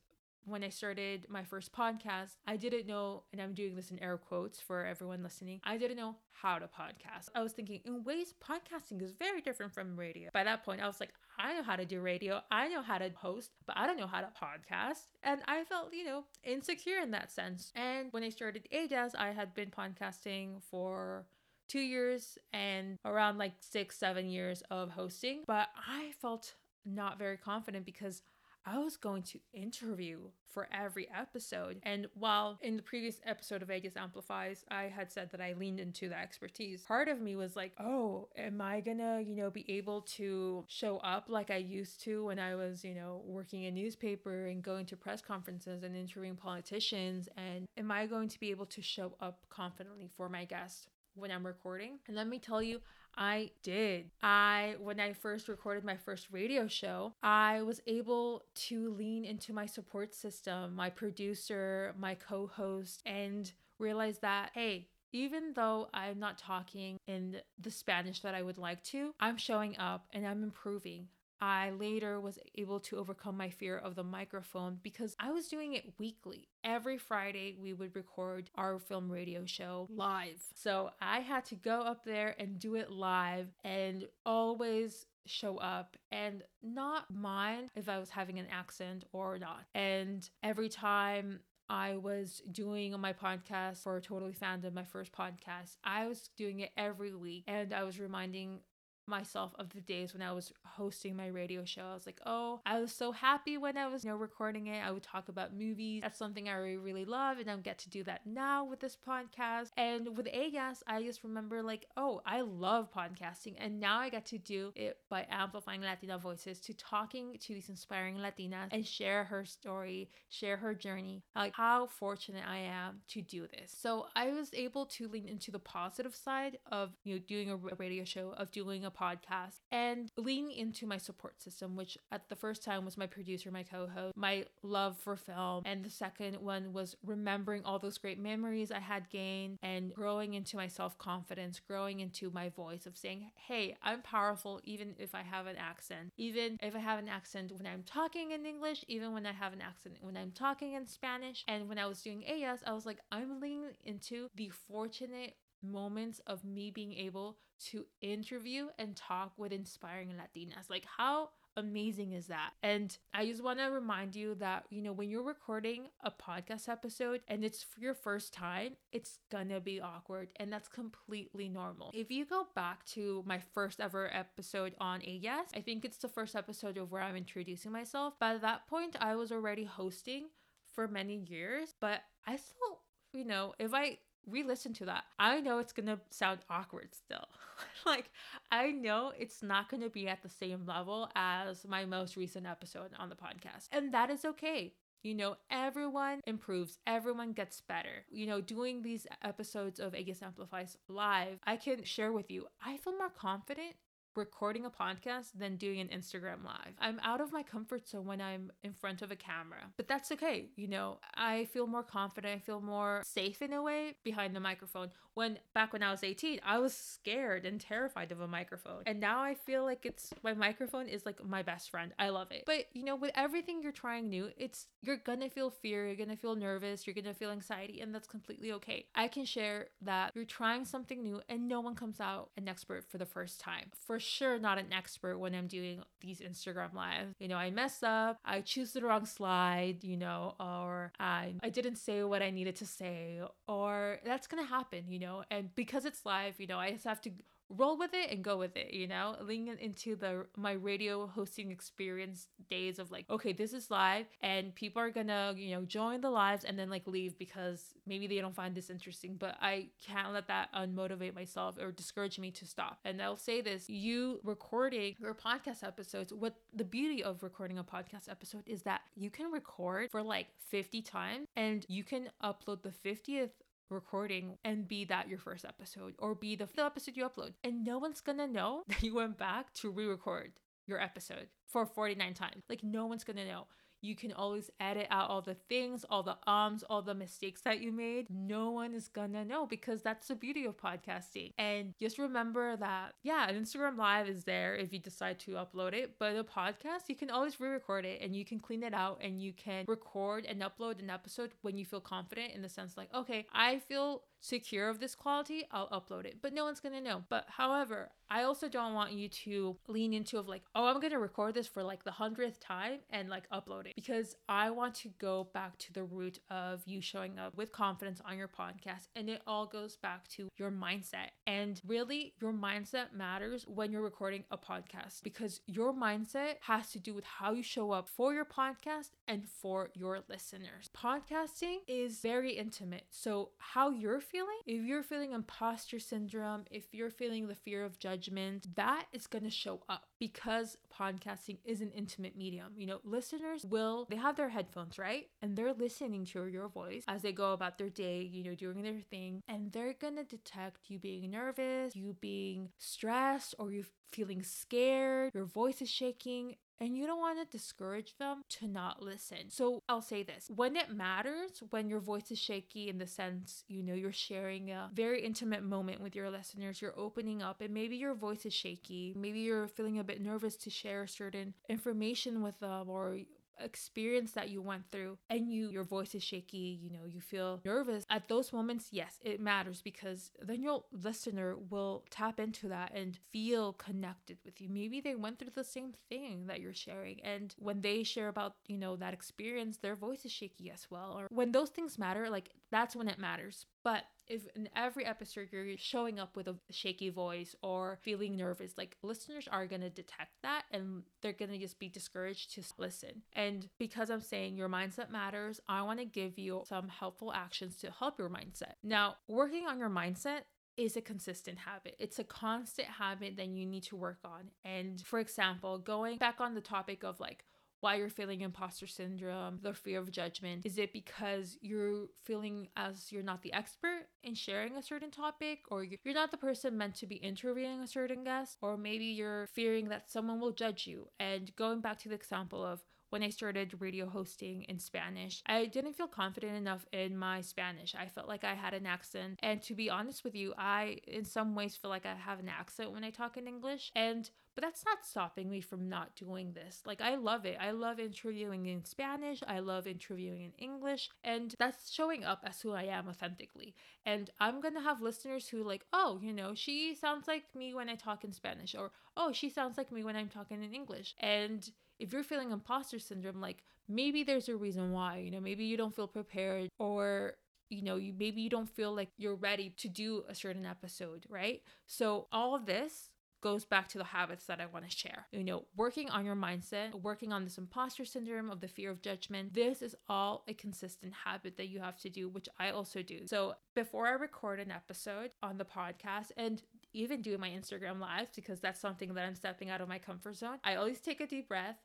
when 0.46 0.62
I 0.62 0.68
started 0.68 1.26
my 1.28 1.42
first 1.42 1.72
podcast, 1.72 2.36
I 2.46 2.56
didn't 2.56 2.86
know, 2.86 3.24
and 3.32 3.42
I'm 3.42 3.52
doing 3.52 3.74
this 3.74 3.90
in 3.90 3.98
air 3.98 4.16
quotes 4.16 4.60
for 4.60 4.86
everyone 4.86 5.22
listening, 5.22 5.60
I 5.64 5.76
didn't 5.76 5.96
know 5.96 6.16
how 6.32 6.58
to 6.58 6.66
podcast. 6.66 7.28
I 7.34 7.42
was 7.42 7.52
thinking, 7.52 7.80
in 7.84 8.04
ways, 8.04 8.32
podcasting 8.42 9.02
is 9.02 9.12
very 9.12 9.40
different 9.40 9.74
from 9.74 9.98
radio. 9.98 10.30
By 10.32 10.44
that 10.44 10.64
point, 10.64 10.80
I 10.80 10.86
was 10.86 11.00
like, 11.00 11.10
I 11.38 11.52
know 11.52 11.64
how 11.64 11.74
to 11.76 11.84
do 11.84 12.00
radio, 12.00 12.40
I 12.50 12.68
know 12.68 12.80
how 12.80 12.98
to 12.98 13.10
host, 13.16 13.50
but 13.66 13.76
I 13.76 13.86
don't 13.86 13.98
know 13.98 14.06
how 14.06 14.20
to 14.20 14.28
podcast. 14.40 15.08
And 15.22 15.40
I 15.48 15.64
felt, 15.64 15.92
you 15.92 16.04
know, 16.04 16.24
insecure 16.44 17.00
in 17.00 17.10
that 17.10 17.32
sense. 17.32 17.72
And 17.74 18.08
when 18.12 18.22
I 18.22 18.28
started 18.28 18.68
Ellas, 18.72 19.14
I 19.18 19.32
had 19.32 19.52
been 19.52 19.70
podcasting 19.70 20.62
for 20.62 21.26
two 21.68 21.80
years 21.80 22.38
and 22.52 22.98
around 23.04 23.38
like 23.38 23.54
six, 23.60 23.98
seven 23.98 24.28
years 24.30 24.62
of 24.70 24.90
hosting. 24.90 25.42
But 25.46 25.68
I 25.76 26.12
felt 26.22 26.54
not 26.84 27.18
very 27.18 27.36
confident 27.36 27.84
because 27.84 28.22
I 28.68 28.78
was 28.78 28.96
going 28.96 29.22
to 29.22 29.38
interview 29.52 30.18
for 30.52 30.66
every 30.72 31.06
episode. 31.16 31.78
And 31.84 32.08
while 32.14 32.58
in 32.62 32.76
the 32.76 32.82
previous 32.82 33.20
episode 33.24 33.62
of 33.62 33.70
Ellas 33.70 33.96
Amplifies, 33.96 34.64
I 34.68 34.84
had 34.84 35.12
said 35.12 35.30
that 35.30 35.40
I 35.40 35.52
leaned 35.52 35.78
into 35.78 36.08
the 36.08 36.18
expertise, 36.18 36.82
part 36.82 37.06
of 37.06 37.20
me 37.20 37.36
was 37.36 37.54
like, 37.54 37.72
oh, 37.78 38.28
am 38.36 38.60
I 38.60 38.80
gonna, 38.80 39.20
you 39.20 39.36
know, 39.36 39.50
be 39.50 39.64
able 39.68 40.00
to 40.16 40.64
show 40.66 40.96
up 40.98 41.26
like 41.28 41.52
I 41.52 41.58
used 41.58 42.02
to 42.04 42.24
when 42.24 42.40
I 42.40 42.56
was, 42.56 42.84
you 42.84 42.94
know, 42.94 43.22
working 43.24 43.62
in 43.62 43.76
a 43.76 43.80
newspaper 43.80 44.46
and 44.46 44.64
going 44.64 44.86
to 44.86 44.96
press 44.96 45.22
conferences 45.22 45.84
and 45.84 45.94
interviewing 45.94 46.34
politicians? 46.34 47.28
And 47.36 47.68
am 47.76 47.92
I 47.92 48.06
going 48.06 48.28
to 48.30 48.40
be 48.40 48.50
able 48.50 48.66
to 48.66 48.82
show 48.82 49.12
up 49.20 49.38
confidently 49.48 50.10
for 50.16 50.28
my 50.28 50.44
guests? 50.44 50.88
when 51.16 51.30
I'm 51.30 51.46
recording. 51.46 51.98
And 52.06 52.16
let 52.16 52.28
me 52.28 52.38
tell 52.38 52.62
you, 52.62 52.80
I 53.16 53.50
did. 53.62 54.10
I, 54.22 54.76
when 54.80 55.00
I 55.00 55.12
first 55.12 55.48
recorded 55.48 55.84
my 55.84 55.96
first 55.96 56.28
radio 56.30 56.68
show, 56.68 57.14
I 57.22 57.62
was 57.62 57.80
able 57.86 58.44
to 58.66 58.90
lean 58.94 59.24
into 59.24 59.52
my 59.52 59.66
support 59.66 60.14
system, 60.14 60.74
my 60.74 60.90
producer, 60.90 61.94
my 61.98 62.14
co 62.14 62.46
host, 62.46 63.02
and 63.06 63.50
realize 63.78 64.18
that, 64.18 64.50
hey, 64.54 64.88
even 65.12 65.52
though 65.54 65.88
I'm 65.94 66.18
not 66.18 66.36
talking 66.36 66.98
in 67.06 67.36
the 67.58 67.70
Spanish 67.70 68.20
that 68.20 68.34
I 68.34 68.42
would 68.42 68.58
like 68.58 68.82
to, 68.84 69.14
I'm 69.18 69.36
showing 69.38 69.78
up 69.78 70.06
and 70.12 70.26
I'm 70.26 70.42
improving. 70.42 71.08
I 71.40 71.70
later 71.70 72.20
was 72.20 72.38
able 72.56 72.80
to 72.80 72.96
overcome 72.96 73.36
my 73.36 73.50
fear 73.50 73.76
of 73.76 73.94
the 73.94 74.04
microphone 74.04 74.78
because 74.82 75.14
I 75.18 75.30
was 75.30 75.48
doing 75.48 75.74
it 75.74 75.94
weekly. 75.98 76.48
Every 76.64 76.98
Friday, 76.98 77.56
we 77.60 77.72
would 77.72 77.94
record 77.94 78.50
our 78.56 78.78
film 78.78 79.10
radio 79.10 79.44
show 79.44 79.88
live. 79.90 80.42
So 80.54 80.90
I 81.00 81.20
had 81.20 81.44
to 81.46 81.54
go 81.54 81.80
up 81.80 82.04
there 82.04 82.34
and 82.38 82.58
do 82.58 82.76
it 82.76 82.90
live 82.90 83.48
and 83.64 84.06
always 84.24 85.06
show 85.26 85.58
up 85.58 85.96
and 86.12 86.42
not 86.62 87.12
mind 87.12 87.70
if 87.74 87.88
I 87.88 87.98
was 87.98 88.10
having 88.10 88.38
an 88.38 88.46
accent 88.50 89.04
or 89.12 89.38
not. 89.38 89.64
And 89.74 90.28
every 90.42 90.68
time 90.68 91.40
I 91.68 91.96
was 91.96 92.42
doing 92.52 92.98
my 93.00 93.12
podcast 93.12 93.82
for 93.82 94.00
Totally 94.00 94.34
Fandom, 94.34 94.72
my 94.72 94.84
first 94.84 95.12
podcast. 95.12 95.76
I 95.82 96.06
was 96.06 96.30
doing 96.36 96.60
it 96.60 96.70
every 96.76 97.14
week 97.14 97.44
and 97.48 97.72
I 97.72 97.82
was 97.82 97.98
reminding 97.98 98.60
myself 99.08 99.52
of 99.58 99.70
the 99.70 99.80
days 99.80 100.12
when 100.12 100.22
I 100.22 100.32
was 100.32 100.52
hosting 100.64 101.16
my 101.16 101.28
radio 101.28 101.64
show. 101.64 101.82
I 101.82 101.94
was 101.94 102.06
like, 102.06 102.20
oh, 102.26 102.60
I 102.66 102.80
was 102.80 102.92
so 102.92 103.12
happy 103.12 103.56
when 103.56 103.76
I 103.76 103.86
was, 103.86 104.04
you 104.04 104.10
know, 104.10 104.16
recording 104.16 104.66
it. 104.66 104.84
I 104.84 104.90
would 104.90 105.02
talk 105.02 105.28
about 105.28 105.54
movies. 105.54 106.02
That's 106.02 106.18
something 106.18 106.48
I 106.48 106.54
really, 106.54 106.76
really 106.76 107.04
love. 107.04 107.38
And 107.38 107.50
I 107.50 107.56
get 107.56 107.78
to 107.78 107.90
do 107.90 108.04
that 108.04 108.22
now 108.26 108.64
with 108.64 108.80
this 108.80 108.96
podcast. 108.96 109.70
And 109.76 110.16
with 110.16 110.28
Ellas, 110.32 110.82
I 110.86 111.02
just 111.02 111.24
remember 111.24 111.62
like, 111.62 111.86
oh, 111.96 112.22
I 112.26 112.40
love 112.40 112.92
podcasting. 112.92 113.54
And 113.58 113.80
now 113.80 113.98
I 113.98 114.08
get 114.08 114.26
to 114.26 114.38
do 114.38 114.72
it 114.74 114.98
by 115.08 115.26
amplifying 115.30 115.82
Latina 115.82 116.18
voices 116.18 116.60
to 116.60 116.74
talking 116.74 117.36
to 117.40 117.54
these 117.54 117.68
inspiring 117.68 118.16
Latinas 118.16 118.68
and 118.70 118.86
share 118.86 119.24
her 119.24 119.44
story, 119.44 120.10
share 120.28 120.56
her 120.56 120.74
journey. 120.74 121.22
Like 121.34 121.54
how 121.54 121.86
fortunate 121.86 122.44
I 122.46 122.58
am 122.58 123.00
to 123.08 123.22
do 123.22 123.46
this. 123.46 123.74
So 123.76 124.06
I 124.14 124.30
was 124.30 124.50
able 124.52 124.86
to 124.86 125.08
lean 125.08 125.28
into 125.28 125.50
the 125.50 125.58
positive 125.58 126.14
side 126.14 126.58
of, 126.70 126.90
you 127.04 127.14
know, 127.14 127.20
doing 127.26 127.50
a 127.50 127.56
radio 127.56 128.04
show, 128.04 128.34
of 128.36 128.50
doing 128.50 128.84
a 128.84 128.90
podcast 128.98 129.60
and 129.70 130.10
leaning 130.16 130.50
into 130.52 130.86
my 130.86 130.98
support 130.98 131.40
system, 131.42 131.76
which 131.76 131.98
at 132.10 132.28
the 132.28 132.36
first 132.36 132.62
time 132.62 132.84
was 132.84 132.96
my 132.96 133.06
producer, 133.06 133.50
my 133.50 133.62
co 133.62 133.86
host, 133.86 134.16
my 134.16 134.44
love 134.62 134.96
for 134.98 135.16
film. 135.16 135.62
And 135.64 135.84
the 135.84 135.90
second 135.90 136.36
one 136.40 136.72
was 136.72 136.96
remembering 137.04 137.62
all 137.64 137.78
those 137.78 137.98
great 137.98 138.18
memories 138.18 138.72
I 138.72 138.80
had 138.80 139.10
gained 139.10 139.58
and 139.62 139.92
growing 139.94 140.34
into 140.34 140.56
my 140.56 140.68
self 140.68 140.98
confidence, 140.98 141.60
growing 141.66 142.00
into 142.00 142.30
my 142.30 142.48
voice 142.48 142.86
of 142.86 142.96
saying, 142.96 143.30
hey, 143.34 143.76
I'm 143.82 144.02
powerful 144.02 144.60
even 144.64 144.94
if 144.98 145.14
I 145.14 145.22
have 145.22 145.46
an 145.46 145.56
accent, 145.56 146.12
even 146.16 146.58
if 146.62 146.74
I 146.74 146.80
have 146.80 146.98
an 146.98 147.08
accent 147.08 147.52
when 147.52 147.66
I'm 147.66 147.82
talking 147.82 148.30
in 148.32 148.46
English, 148.46 148.84
even 148.88 149.12
when 149.12 149.26
I 149.26 149.32
have 149.32 149.52
an 149.52 149.60
accent 149.60 149.96
when 150.00 150.16
I'm 150.16 150.32
talking 150.32 150.74
in 150.74 150.86
Spanish. 150.86 151.44
And 151.48 151.68
when 151.68 151.78
I 151.78 151.86
was 151.86 152.02
doing 152.02 152.24
Ellas, 152.26 152.60
I 152.66 152.72
was 152.72 152.86
like, 152.86 152.98
I'm 153.12 153.40
leaning 153.40 153.70
into 153.84 154.28
the 154.34 154.50
fortunate 154.50 155.36
moments 155.62 156.20
of 156.26 156.44
me 156.44 156.70
being 156.70 156.92
able 156.92 157.36
to 157.70 157.86
interview 158.00 158.68
and 158.78 158.96
talk 158.96 159.32
with 159.36 159.52
inspiring 159.52 160.12
Latinas. 160.12 160.70
Like, 160.70 160.84
how 160.96 161.30
amazing 161.56 162.12
is 162.12 162.26
that? 162.26 162.50
And 162.62 162.96
I 163.14 163.26
just 163.26 163.42
want 163.42 163.58
to 163.58 163.66
remind 163.66 164.14
you 164.14 164.34
that, 164.36 164.64
you 164.70 164.82
know, 164.82 164.92
when 164.92 165.08
you're 165.08 165.22
recording 165.22 165.86
a 166.02 166.10
podcast 166.10 166.68
episode 166.68 167.22
and 167.28 167.44
it's 167.44 167.64
your 167.78 167.94
first 167.94 168.32
time, 168.32 168.72
it's 168.92 169.18
gonna 169.30 169.60
be 169.60 169.80
awkward 169.80 170.28
and 170.36 170.52
that's 170.52 170.68
completely 170.68 171.48
normal. 171.48 171.92
If 171.94 172.10
you 172.10 172.26
go 172.26 172.46
back 172.54 172.84
to 172.86 173.24
my 173.26 173.40
first 173.54 173.80
ever 173.80 174.14
episode 174.14 174.74
on 174.80 175.00
Ellas, 175.02 175.48
I 175.54 175.60
think 175.60 175.84
it's 175.84 175.96
the 175.98 176.08
first 176.08 176.36
episode 176.36 176.76
of 176.76 176.90
where 176.90 177.02
I'm 177.02 177.16
introducing 177.16 177.72
myself. 177.72 178.18
By 178.18 178.36
that 178.36 178.66
point, 178.66 178.96
I 179.00 179.16
was 179.16 179.32
already 179.32 179.64
hosting 179.64 180.26
for 180.74 180.86
many 180.86 181.16
years, 181.16 181.74
but 181.80 182.02
I 182.26 182.36
still, 182.36 182.80
you 183.12 183.24
know, 183.24 183.54
if 183.58 183.72
I 183.72 183.98
re 184.26 184.42
listen 184.42 184.72
to 184.74 184.84
that, 184.86 185.04
I 185.18 185.40
know 185.40 185.58
it's 185.58 185.72
gonna 185.72 186.00
sound 186.10 186.40
awkward 186.50 186.94
still. 186.94 187.26
like, 187.86 188.10
I 188.50 188.72
know 188.72 189.12
it's 189.18 189.42
not 189.42 189.68
gonna 189.68 189.90
be 189.90 190.08
at 190.08 190.22
the 190.22 190.28
same 190.28 190.66
level 190.66 191.08
as 191.14 191.66
my 191.66 191.84
most 191.84 192.16
recent 192.16 192.46
episode 192.46 192.90
on 192.98 193.08
the 193.08 193.16
podcast. 193.16 193.68
And 193.72 193.92
that 193.94 194.10
is 194.10 194.24
okay. 194.24 194.74
You 195.02 195.14
know, 195.14 195.36
everyone 195.50 196.20
improves, 196.26 196.78
everyone 196.86 197.32
gets 197.32 197.60
better. 197.60 198.04
You 198.10 198.26
know, 198.26 198.40
doing 198.40 198.82
these 198.82 199.06
episodes 199.22 199.78
of 199.78 199.94
Ellas 199.94 200.22
Amplifies 200.22 200.76
live, 200.88 201.38
I 201.46 201.56
can 201.56 201.84
share 201.84 202.12
with 202.12 202.30
you, 202.30 202.46
I 202.64 202.76
feel 202.78 202.96
more 202.96 203.10
confident 203.10 203.76
recording 204.16 204.64
a 204.64 204.70
podcast 204.70 205.28
than 205.38 205.56
doing 205.56 205.80
an 205.80 205.88
Instagram 205.88 206.44
live. 206.44 206.74
I'm 206.80 207.00
out 207.02 207.20
of 207.20 207.32
my 207.32 207.42
comfort 207.42 207.88
zone 207.88 208.06
when 208.06 208.20
I'm 208.20 208.50
in 208.62 208.72
front 208.72 209.02
of 209.02 209.10
a 209.10 209.16
camera, 209.16 209.58
but 209.76 209.88
that's 209.88 210.10
okay. 210.12 210.46
You 210.56 210.68
know, 210.68 210.98
I 211.14 211.46
feel 211.46 211.66
more 211.66 211.82
confident, 211.82 212.34
I 212.34 212.38
feel 212.38 212.60
more 212.60 213.02
safe 213.04 213.42
in 213.42 213.52
a 213.52 213.62
way 213.62 213.96
behind 214.04 214.34
the 214.34 214.40
microphone. 214.40 214.90
When 215.14 215.38
back 215.54 215.72
when 215.72 215.82
I 215.82 215.90
was 215.90 216.04
18, 216.04 216.40
I 216.44 216.58
was 216.58 216.74
scared 216.74 217.46
and 217.46 217.58
terrified 217.58 218.12
of 218.12 218.20
a 218.20 218.28
microphone. 218.28 218.82
And 218.86 219.00
now 219.00 219.20
I 219.20 219.34
feel 219.34 219.64
like 219.64 219.86
it's 219.86 220.12
my 220.22 220.34
microphone 220.34 220.88
is 220.88 221.06
like 221.06 221.24
my 221.24 221.42
best 221.42 221.70
friend. 221.70 221.92
I 221.98 222.10
love 222.10 222.30
it. 222.32 222.42
But 222.44 222.66
you 222.74 222.84
know, 222.84 222.96
with 222.96 223.12
everything 223.14 223.62
you're 223.62 223.72
trying 223.72 224.10
new, 224.10 224.28
it's 224.36 224.66
you're 224.82 224.98
gonna 224.98 225.30
feel 225.30 225.50
fear, 225.50 225.86
you're 225.86 225.96
gonna 225.96 226.16
feel 226.16 226.36
nervous, 226.36 226.86
you're 226.86 226.94
gonna 226.94 227.14
feel 227.14 227.30
anxiety, 227.30 227.80
and 227.80 227.94
that's 227.94 228.06
completely 228.06 228.52
okay. 228.52 228.86
I 228.94 229.08
can 229.08 229.24
share 229.24 229.68
that 229.82 230.12
you're 230.14 230.24
trying 230.24 230.64
something 230.66 231.02
new 231.02 231.22
and 231.28 231.48
no 231.48 231.60
one 231.60 231.74
comes 231.74 231.98
out 231.98 232.30
an 232.36 232.48
expert 232.48 232.84
for 232.90 232.98
the 232.98 233.06
first 233.06 233.40
time. 233.40 233.70
For 233.86 233.98
sure 234.06 234.38
not 234.38 234.58
an 234.58 234.72
expert 234.72 235.18
when 235.18 235.34
I'm 235.34 235.46
doing 235.46 235.82
these 236.00 236.20
Instagram 236.20 236.74
lives. 236.74 237.14
You 237.18 237.28
know, 237.28 237.36
I 237.36 237.50
mess 237.50 237.82
up, 237.82 238.18
I 238.24 238.40
choose 238.40 238.72
the 238.72 238.82
wrong 238.82 239.06
slide, 239.06 239.84
you 239.84 239.96
know, 239.96 240.34
or 240.40 240.92
I 240.98 241.34
I 241.42 241.50
didn't 241.50 241.76
say 241.76 242.02
what 242.04 242.22
I 242.22 242.30
needed 242.30 242.56
to 242.56 242.66
say, 242.66 243.20
or 243.48 243.98
that's 244.04 244.26
gonna 244.26 244.44
happen, 244.46 244.84
you 244.88 244.98
know. 244.98 245.24
And 245.30 245.54
because 245.54 245.84
it's 245.84 246.04
live, 246.06 246.34
you 246.38 246.46
know, 246.46 246.58
I 246.58 246.72
just 246.72 246.84
have 246.84 247.00
to 247.02 247.10
roll 247.48 247.78
with 247.78 247.94
it 247.94 248.10
and 248.10 248.22
go 248.22 248.36
with 248.36 248.56
it 248.56 248.72
you 248.72 248.86
know? 248.86 249.16
Leaning 249.20 249.56
into 249.60 249.96
the 249.96 250.26
my 250.36 250.52
radio 250.52 251.06
hosting 251.06 251.50
experience 251.50 252.28
days 252.50 252.78
of 252.78 252.90
like 252.90 253.08
okay 253.10 253.32
this 253.32 253.52
is 253.52 253.70
live 253.70 254.06
and 254.20 254.54
people 254.54 254.80
are 254.80 254.90
gonna 254.90 255.34
you 255.36 255.54
know 255.54 255.62
join 255.64 256.00
the 256.00 256.10
lives 256.10 256.44
and 256.44 256.58
then 256.58 256.70
like 256.70 256.86
leave 256.86 257.18
because 257.18 257.74
maybe 257.86 258.06
they 258.06 258.20
don't 258.20 258.34
find 258.34 258.54
this 258.54 258.70
interesting 258.70 259.16
but 259.16 259.36
i 259.40 259.66
can't 259.84 260.12
let 260.12 260.28
that 260.28 260.48
unmotivate 260.54 261.14
myself 261.14 261.56
or 261.58 261.72
discourage 261.72 262.18
me 262.18 262.30
to 262.30 262.46
stop. 262.46 262.78
And 262.84 263.00
i'll 263.02 263.16
say 263.16 263.40
this 263.40 263.68
you 263.68 264.20
recording 264.22 264.94
your 264.98 265.14
podcast 265.14 265.62
episodes 265.62 266.12
what 266.12 266.36
the 266.54 266.64
beauty 266.64 267.02
of 267.02 267.22
recording 267.22 267.58
a 267.58 267.64
podcast 267.64 268.08
episode 268.08 268.42
is 268.46 268.62
that 268.62 268.82
you 268.94 269.10
can 269.10 269.30
record 269.30 269.90
for 269.90 270.02
like 270.02 270.28
50 270.50 270.82
times 270.82 271.26
and 271.36 271.64
you 271.68 271.84
can 271.84 272.08
upload 272.22 272.62
the 272.62 272.70
50th 272.70 273.30
recording 273.70 274.38
and 274.44 274.68
be 274.68 274.84
that 274.86 275.08
your 275.08 275.18
first 275.18 275.44
episode 275.44 275.94
or 275.98 276.14
be 276.14 276.36
the 276.36 276.46
episode 276.58 276.96
you 276.96 277.08
upload. 277.08 277.32
And 277.44 277.64
no 277.64 277.78
one's 277.78 278.00
gonna 278.00 278.26
know 278.26 278.62
that 278.68 278.82
you 278.82 278.94
went 278.94 279.18
back 279.18 279.52
to 279.54 279.70
re 279.70 279.86
record 279.86 280.32
your 280.66 280.80
episode 280.80 281.28
for 281.46 281.64
49 281.64 282.14
times. 282.14 282.44
Like, 282.48 282.62
no 282.62 282.86
one's 282.86 283.04
gonna 283.04 283.26
know. 283.26 283.46
You 283.82 283.94
can 283.94 284.12
always 284.12 284.50
edit 284.60 284.86
out 284.90 285.10
all 285.10 285.22
the 285.22 285.36
things, 285.48 285.84
all 285.88 286.02
the 286.02 286.16
ums, 286.26 286.64
all 286.68 286.82
the 286.82 286.94
mistakes 286.94 287.40
that 287.42 287.60
you 287.60 287.72
made. 287.72 288.06
No 288.10 288.50
one 288.50 288.74
is 288.74 288.88
gonna 288.88 289.24
know 289.24 289.46
because 289.46 289.82
that's 289.82 290.08
the 290.08 290.14
beauty 290.14 290.44
of 290.44 290.56
podcasting. 290.56 291.32
And 291.38 291.74
just 291.78 291.98
remember 291.98 292.56
that, 292.56 292.94
yeah, 293.02 293.28
an 293.28 293.40
Instagram 293.40 293.76
Live 293.76 294.08
is 294.08 294.24
there 294.24 294.54
if 294.54 294.72
you 294.72 294.78
decide 294.78 295.18
to 295.20 295.32
upload 295.32 295.72
it, 295.72 295.94
but 295.98 296.16
a 296.16 296.24
podcast, 296.24 296.88
you 296.88 296.96
can 296.96 297.10
always 297.10 297.38
re 297.40 297.48
record 297.48 297.84
it 297.84 298.00
and 298.02 298.14
you 298.14 298.24
can 298.24 298.38
clean 298.38 298.62
it 298.62 298.74
out 298.74 299.00
and 299.02 299.20
you 299.20 299.32
can 299.32 299.64
record 299.68 300.24
and 300.26 300.42
upload 300.42 300.80
an 300.80 300.90
episode 300.90 301.32
when 301.42 301.56
you 301.56 301.64
feel 301.64 301.80
confident 301.80 302.32
in 302.34 302.42
the 302.42 302.48
sense 302.48 302.76
like, 302.76 302.92
okay, 302.94 303.26
I 303.32 303.58
feel 303.58 304.02
secure 304.26 304.68
of 304.68 304.80
this 304.80 304.94
quality, 304.94 305.44
I'll 305.50 305.68
upload 305.68 306.04
it. 306.04 306.16
But 306.20 306.32
no 306.32 306.44
one's 306.44 306.60
gonna 306.60 306.80
know. 306.80 307.04
But 307.08 307.26
however, 307.28 307.90
I 308.08 308.22
also 308.22 308.48
don't 308.48 308.74
want 308.74 308.92
you 308.92 309.08
to 309.08 309.56
lean 309.68 309.92
into 309.92 310.18
of 310.18 310.28
like, 310.28 310.42
oh, 310.54 310.66
I'm 310.66 310.80
gonna 310.80 310.98
record 310.98 311.34
this 311.34 311.46
for 311.46 311.62
like 311.62 311.84
the 311.84 311.90
hundredth 311.90 312.40
time 312.40 312.80
and 312.90 313.08
like 313.08 313.28
upload 313.30 313.66
it 313.66 313.74
because 313.76 314.16
I 314.28 314.50
want 314.50 314.74
to 314.76 314.90
go 314.98 315.28
back 315.32 315.58
to 315.58 315.72
the 315.72 315.84
root 315.84 316.18
of 316.30 316.62
you 316.66 316.80
showing 316.80 317.18
up 317.18 317.36
with 317.36 317.52
confidence 317.52 318.00
on 318.04 318.18
your 318.18 318.28
podcast, 318.28 318.88
and 318.94 319.08
it 319.08 319.22
all 319.26 319.46
goes 319.46 319.76
back 319.76 320.08
to 320.08 320.28
your 320.36 320.50
mindset. 320.50 321.10
And 321.26 321.60
really, 321.66 322.14
your 322.20 322.32
mindset 322.32 322.92
matters 322.92 323.44
when 323.46 323.72
you're 323.72 323.82
recording 323.82 324.24
a 324.30 324.38
podcast 324.38 325.02
because 325.02 325.40
your 325.46 325.72
mindset 325.72 326.34
has 326.40 326.70
to 326.72 326.80
do 326.80 326.94
with 326.94 327.04
how 327.04 327.32
you 327.32 327.42
show 327.42 327.72
up 327.72 327.88
for 327.88 328.14
your 328.14 328.24
podcast 328.24 328.90
and 329.08 329.28
for 329.28 329.70
your 329.74 330.00
listeners. 330.08 330.70
Podcasting 330.76 331.58
is 331.66 332.00
very 332.00 332.32
intimate. 332.32 332.84
So, 332.90 333.30
how 333.38 333.70
you're 333.70 334.00
feeling, 334.00 334.15
if 334.46 334.64
you're 334.64 334.82
feeling 334.82 335.12
imposter 335.12 335.78
syndrome, 335.78 336.44
if 336.50 336.64
you're 336.72 336.90
feeling 336.90 337.26
the 337.28 337.34
fear 337.34 337.64
of 337.64 337.78
judgment, 337.78 338.54
that 338.54 338.86
is 338.92 339.06
going 339.06 339.24
to 339.24 339.30
show 339.30 339.60
up 339.68 339.86
because 339.98 340.56
podcasting 340.72 341.38
is 341.44 341.60
an 341.60 341.70
intimate 341.72 342.16
medium. 342.16 342.52
You 342.56 342.66
know, 342.66 342.80
listeners 342.84 343.44
will, 343.44 343.86
they 343.90 343.96
have 343.96 344.16
their 344.16 344.28
headphones, 344.28 344.78
right? 344.78 345.08
And 345.22 345.36
they're 345.36 345.52
listening 345.52 346.04
to 346.06 346.26
your 346.26 346.48
voice 346.48 346.84
as 346.88 347.02
they 347.02 347.12
go 347.12 347.32
about 347.32 347.58
their 347.58 347.70
day, 347.70 348.02
you 348.02 348.24
know, 348.24 348.34
doing 348.34 348.62
their 348.62 348.80
thing. 348.90 349.22
And 349.28 349.52
they're 349.52 349.74
going 349.74 349.96
to 349.96 350.04
detect 350.04 350.68
you 350.68 350.78
being 350.78 351.10
nervous, 351.10 351.74
you 351.74 351.96
being 352.00 352.50
stressed, 352.58 353.34
or 353.38 353.52
you 353.52 353.64
feeling 353.92 354.22
scared, 354.22 355.12
your 355.14 355.24
voice 355.24 355.62
is 355.62 355.70
shaking, 355.70 356.36
and 356.60 356.76
you 356.76 356.86
don't 356.86 357.00
want 357.00 357.18
to 357.18 357.36
discourage 357.36 357.96
them 357.98 358.22
to 358.28 358.46
not 358.46 358.82
listen. 358.82 359.28
So 359.28 359.62
I'll 359.68 359.82
say 359.82 360.02
this 360.02 360.30
when 360.34 360.56
it 360.56 360.70
matters, 360.70 361.42
when 361.50 361.68
your 361.68 361.80
voice 361.80 362.10
is 362.10 362.18
shaky 362.18 362.68
in 362.68 362.78
the 362.78 362.86
sense, 362.86 363.44
you 363.48 363.62
know, 363.62 363.74
you're 363.74 363.92
sharing 363.92 364.50
a 364.50 364.70
very 364.72 365.04
intimate 365.04 365.42
moment 365.42 365.80
with 365.80 365.94
your 365.94 366.10
listeners, 366.10 366.60
you're 366.60 366.78
opening 366.78 367.22
up, 367.22 367.40
and 367.40 367.52
maybe 367.52 367.76
your 367.76 367.94
voice 367.94 368.24
is 368.26 368.34
shaky, 368.34 368.94
maybe 368.96 369.20
you're 369.20 369.48
feeling 369.48 369.78
a 369.78 369.84
bit 369.84 370.00
nervous 370.00 370.36
to 370.36 370.50
share 370.50 370.86
certain 370.86 371.34
information 371.48 372.22
with 372.22 372.38
them, 372.40 372.68
or 372.68 372.98
experience 373.40 374.12
that 374.12 374.30
you 374.30 374.40
went 374.40 374.64
through 374.70 374.98
and 375.10 375.30
you 375.30 375.50
your 375.50 375.64
voice 375.64 375.94
is 375.94 376.02
shaky 376.02 376.58
you 376.62 376.70
know 376.70 376.84
you 376.86 377.00
feel 377.00 377.40
nervous 377.44 377.84
at 377.90 378.08
those 378.08 378.32
moments 378.32 378.68
yes 378.70 378.98
it 379.04 379.20
matters 379.20 379.62
because 379.62 380.10
then 380.22 380.42
your 380.42 380.64
listener 380.72 381.36
will 381.50 381.84
tap 381.90 382.18
into 382.18 382.48
that 382.48 382.72
and 382.74 382.98
feel 383.12 383.52
connected 383.54 384.18
with 384.24 384.40
you. 384.40 384.48
Maybe 384.48 384.80
they 384.80 384.94
went 384.94 385.18
through 385.18 385.30
the 385.34 385.44
same 385.44 385.74
thing 385.88 386.26
that 386.26 386.40
you're 386.40 386.54
sharing 386.54 387.00
and 387.02 387.34
when 387.38 387.60
they 387.60 387.82
share 387.82 388.08
about 388.08 388.32
you 388.46 388.58
know 388.58 388.76
that 388.76 388.94
experience 388.94 389.58
their 389.58 389.74
voice 389.74 390.04
is 390.04 390.12
shaky 390.12 390.50
as 390.50 390.66
well 390.70 390.94
or 390.98 391.06
when 391.10 391.32
those 391.32 391.50
things 391.50 391.78
matter 391.78 392.08
like 392.10 392.30
that's 392.50 392.76
when 392.76 392.88
it 392.88 392.98
matters. 392.98 393.46
But 393.64 393.84
if 394.08 394.26
in 394.34 394.48
every 394.54 394.84
episode 394.84 395.28
you're 395.32 395.56
showing 395.56 395.98
up 395.98 396.16
with 396.16 396.28
a 396.28 396.36
shaky 396.50 396.90
voice 396.90 397.34
or 397.42 397.78
feeling 397.82 398.16
nervous, 398.16 398.56
like 398.56 398.76
listeners 398.82 399.28
are 399.30 399.46
going 399.46 399.60
to 399.62 399.70
detect 399.70 400.12
that 400.22 400.44
and 400.50 400.82
they're 401.02 401.12
going 401.12 401.30
to 401.30 401.38
just 401.38 401.58
be 401.58 401.68
discouraged 401.68 402.34
to 402.34 402.42
listen. 402.58 403.02
And 403.14 403.48
because 403.58 403.90
I'm 403.90 404.00
saying 404.00 404.36
your 404.36 404.48
mindset 404.48 404.90
matters, 404.90 405.40
I 405.48 405.62
want 405.62 405.80
to 405.80 405.84
give 405.84 406.18
you 406.18 406.42
some 406.48 406.68
helpful 406.68 407.12
actions 407.12 407.56
to 407.58 407.70
help 407.70 407.98
your 407.98 408.10
mindset. 408.10 408.54
Now, 408.62 408.96
working 409.08 409.46
on 409.46 409.58
your 409.58 409.70
mindset 409.70 410.22
is 410.56 410.76
a 410.76 410.80
consistent 410.80 411.38
habit. 411.38 411.76
It's 411.78 411.98
a 411.98 412.04
constant 412.04 412.68
habit 412.68 413.16
that 413.16 413.26
you 413.26 413.46
need 413.46 413.64
to 413.64 413.76
work 413.76 413.98
on. 414.04 414.30
And 414.44 414.80
for 414.80 414.98
example, 414.98 415.58
going 415.58 415.98
back 415.98 416.20
on 416.20 416.34
the 416.34 416.40
topic 416.40 416.82
of 416.82 416.98
like, 416.98 417.24
why 417.60 417.76
you're 417.76 417.88
feeling 417.88 418.20
imposter 418.20 418.66
syndrome, 418.66 419.38
the 419.42 419.54
fear 419.54 419.80
of 419.80 419.90
judgment? 419.90 420.44
Is 420.44 420.58
it 420.58 420.72
because 420.72 421.38
you're 421.40 421.86
feeling 422.04 422.48
as 422.56 422.92
you're 422.92 423.02
not 423.02 423.22
the 423.22 423.32
expert 423.32 423.86
in 424.02 424.14
sharing 424.14 424.56
a 424.56 424.62
certain 424.62 424.90
topic, 424.90 425.40
or 425.50 425.64
you're 425.64 425.94
not 425.94 426.10
the 426.10 426.16
person 426.16 426.58
meant 426.58 426.74
to 426.76 426.86
be 426.86 426.96
interviewing 426.96 427.60
a 427.60 427.66
certain 427.66 428.04
guest, 428.04 428.38
or 428.42 428.56
maybe 428.56 428.86
you're 428.86 429.26
fearing 429.28 429.68
that 429.68 429.90
someone 429.90 430.20
will 430.20 430.32
judge 430.32 430.66
you? 430.66 430.88
And 431.00 431.34
going 431.36 431.60
back 431.60 431.78
to 431.80 431.88
the 431.88 431.94
example 431.94 432.44
of 432.44 432.62
when 432.90 433.02
I 433.02 433.10
started 433.10 433.60
radio 433.60 433.86
hosting 433.86 434.42
in 434.44 434.58
Spanish, 434.58 435.22
I 435.26 435.46
didn't 435.46 435.74
feel 435.74 435.88
confident 435.88 436.36
enough 436.36 436.66
in 436.72 436.96
my 436.96 437.20
Spanish. 437.20 437.74
I 437.74 437.86
felt 437.86 438.08
like 438.08 438.24
I 438.24 438.34
had 438.34 438.54
an 438.54 438.66
accent. 438.66 439.18
And 439.22 439.42
to 439.42 439.54
be 439.54 439.70
honest 439.70 440.04
with 440.04 440.14
you, 440.14 440.34
I, 440.38 440.78
in 440.86 441.04
some 441.04 441.34
ways, 441.34 441.56
feel 441.56 441.70
like 441.70 441.86
I 441.86 441.94
have 441.94 442.20
an 442.20 442.28
accent 442.28 442.72
when 442.72 442.84
I 442.84 442.90
talk 442.90 443.16
in 443.16 443.26
English. 443.26 443.70
And 443.74 444.08
but 444.36 444.44
that's 444.44 444.66
not 444.66 444.84
stopping 444.84 445.30
me 445.30 445.40
from 445.40 445.66
not 445.70 445.96
doing 445.96 446.34
this. 446.34 446.60
Like, 446.66 446.82
I 446.82 446.96
love 446.96 447.24
it. 447.24 447.38
I 447.40 447.52
love 447.52 447.80
interviewing 447.80 448.44
in 448.44 448.66
Spanish. 448.66 449.22
I 449.26 449.38
love 449.38 449.66
interviewing 449.66 450.24
in 450.24 450.32
English. 450.36 450.90
And 451.02 451.34
that's 451.38 451.72
showing 451.72 452.04
up 452.04 452.20
as 452.22 452.42
who 452.42 452.52
I 452.52 452.64
am 452.64 452.86
authentically. 452.86 453.54
And 453.86 454.10
I'm 454.20 454.42
going 454.42 454.52
to 454.52 454.60
have 454.60 454.82
listeners 454.82 455.26
who, 455.26 455.42
like, 455.42 455.64
oh, 455.72 456.00
you 456.02 456.12
know, 456.12 456.34
she 456.34 456.74
sounds 456.74 457.08
like 457.08 457.24
me 457.34 457.54
when 457.54 457.70
I 457.70 457.76
talk 457.76 458.04
in 458.04 458.12
Spanish, 458.12 458.54
or 458.54 458.72
oh, 458.94 459.10
she 459.10 459.30
sounds 459.30 459.56
like 459.56 459.72
me 459.72 459.82
when 459.82 459.96
I'm 459.96 460.10
talking 460.10 460.44
in 460.44 460.52
English. 460.52 460.94
And 461.00 461.50
if 461.78 461.92
you're 461.92 462.02
feeling 462.02 462.30
imposter 462.30 462.78
syndrome, 462.78 463.20
like, 463.20 463.42
maybe 463.68 464.04
there's 464.04 464.28
a 464.28 464.36
reason 464.36 464.72
why, 464.72 464.98
you 464.98 465.10
know, 465.10 465.20
maybe 465.20 465.44
you 465.44 465.56
don't 465.56 465.74
feel 465.74 465.88
prepared, 465.88 466.48
or 466.58 467.14
you 467.48 467.62
know 467.62 467.76
you 467.76 467.94
maybe 467.96 468.20
you 468.20 468.28
don't 468.28 468.50
feel 468.50 468.74
like 468.74 468.88
you're 468.96 469.14
ready 469.14 469.50
to 469.50 469.68
do 469.68 470.02
a 470.08 470.14
certain 470.16 470.44
episode 470.44 471.06
right 471.08 471.42
so 471.64 472.08
all 472.10 472.34
of 472.34 472.44
this 472.44 472.90
goes 473.26 473.44
back 473.44 473.68
to 473.68 473.78
the 473.78 473.84
habits 473.84 474.26
that 474.26 474.40
I 474.40 474.46
want 474.46 474.68
to 474.68 474.76
share. 474.76 475.06
You 475.10 475.24
know, 475.24 475.46
working 475.56 475.90
on 475.90 476.04
your 476.04 476.14
mindset, 476.14 476.80
working 476.80 477.12
on 477.12 477.24
this 477.24 477.38
imposter 477.38 477.84
syndrome 477.84 478.30
of 478.30 478.40
the 478.40 478.46
fear 478.46 478.70
of 478.70 478.82
judgment. 478.82 479.34
This 479.34 479.62
is 479.62 479.74
all 479.88 480.22
a 480.28 480.34
consistent 480.34 480.92
habit 481.04 481.36
that 481.36 481.48
you 481.48 481.58
have 481.60 481.76
to 481.78 481.88
do, 481.88 482.08
which 482.08 482.28
I 482.38 482.50
also 482.50 482.82
do. 482.82 483.00
So 483.06 483.34
before 483.54 483.88
I 483.88 483.92
record 483.92 484.38
an 484.38 484.52
episode 484.52 485.10
on 485.22 485.38
the 485.38 485.44
podcast 485.44 486.12
and 486.16 486.42
even 486.72 487.02
do 487.02 487.18
my 487.18 487.30
Instagram 487.30 487.80
lives, 487.80 488.10
because 488.14 488.38
that's 488.40 488.60
something 488.60 488.94
that 488.94 489.04
I'm 489.04 489.14
stepping 489.14 489.50
out 489.50 489.60
of 489.60 489.68
my 489.68 489.78
comfort 489.78 490.16
zone, 490.16 490.38
I 490.44 490.56
always 490.56 490.80
take 490.80 491.00
a 491.00 491.06
deep 491.06 491.26
breath. 491.26 491.56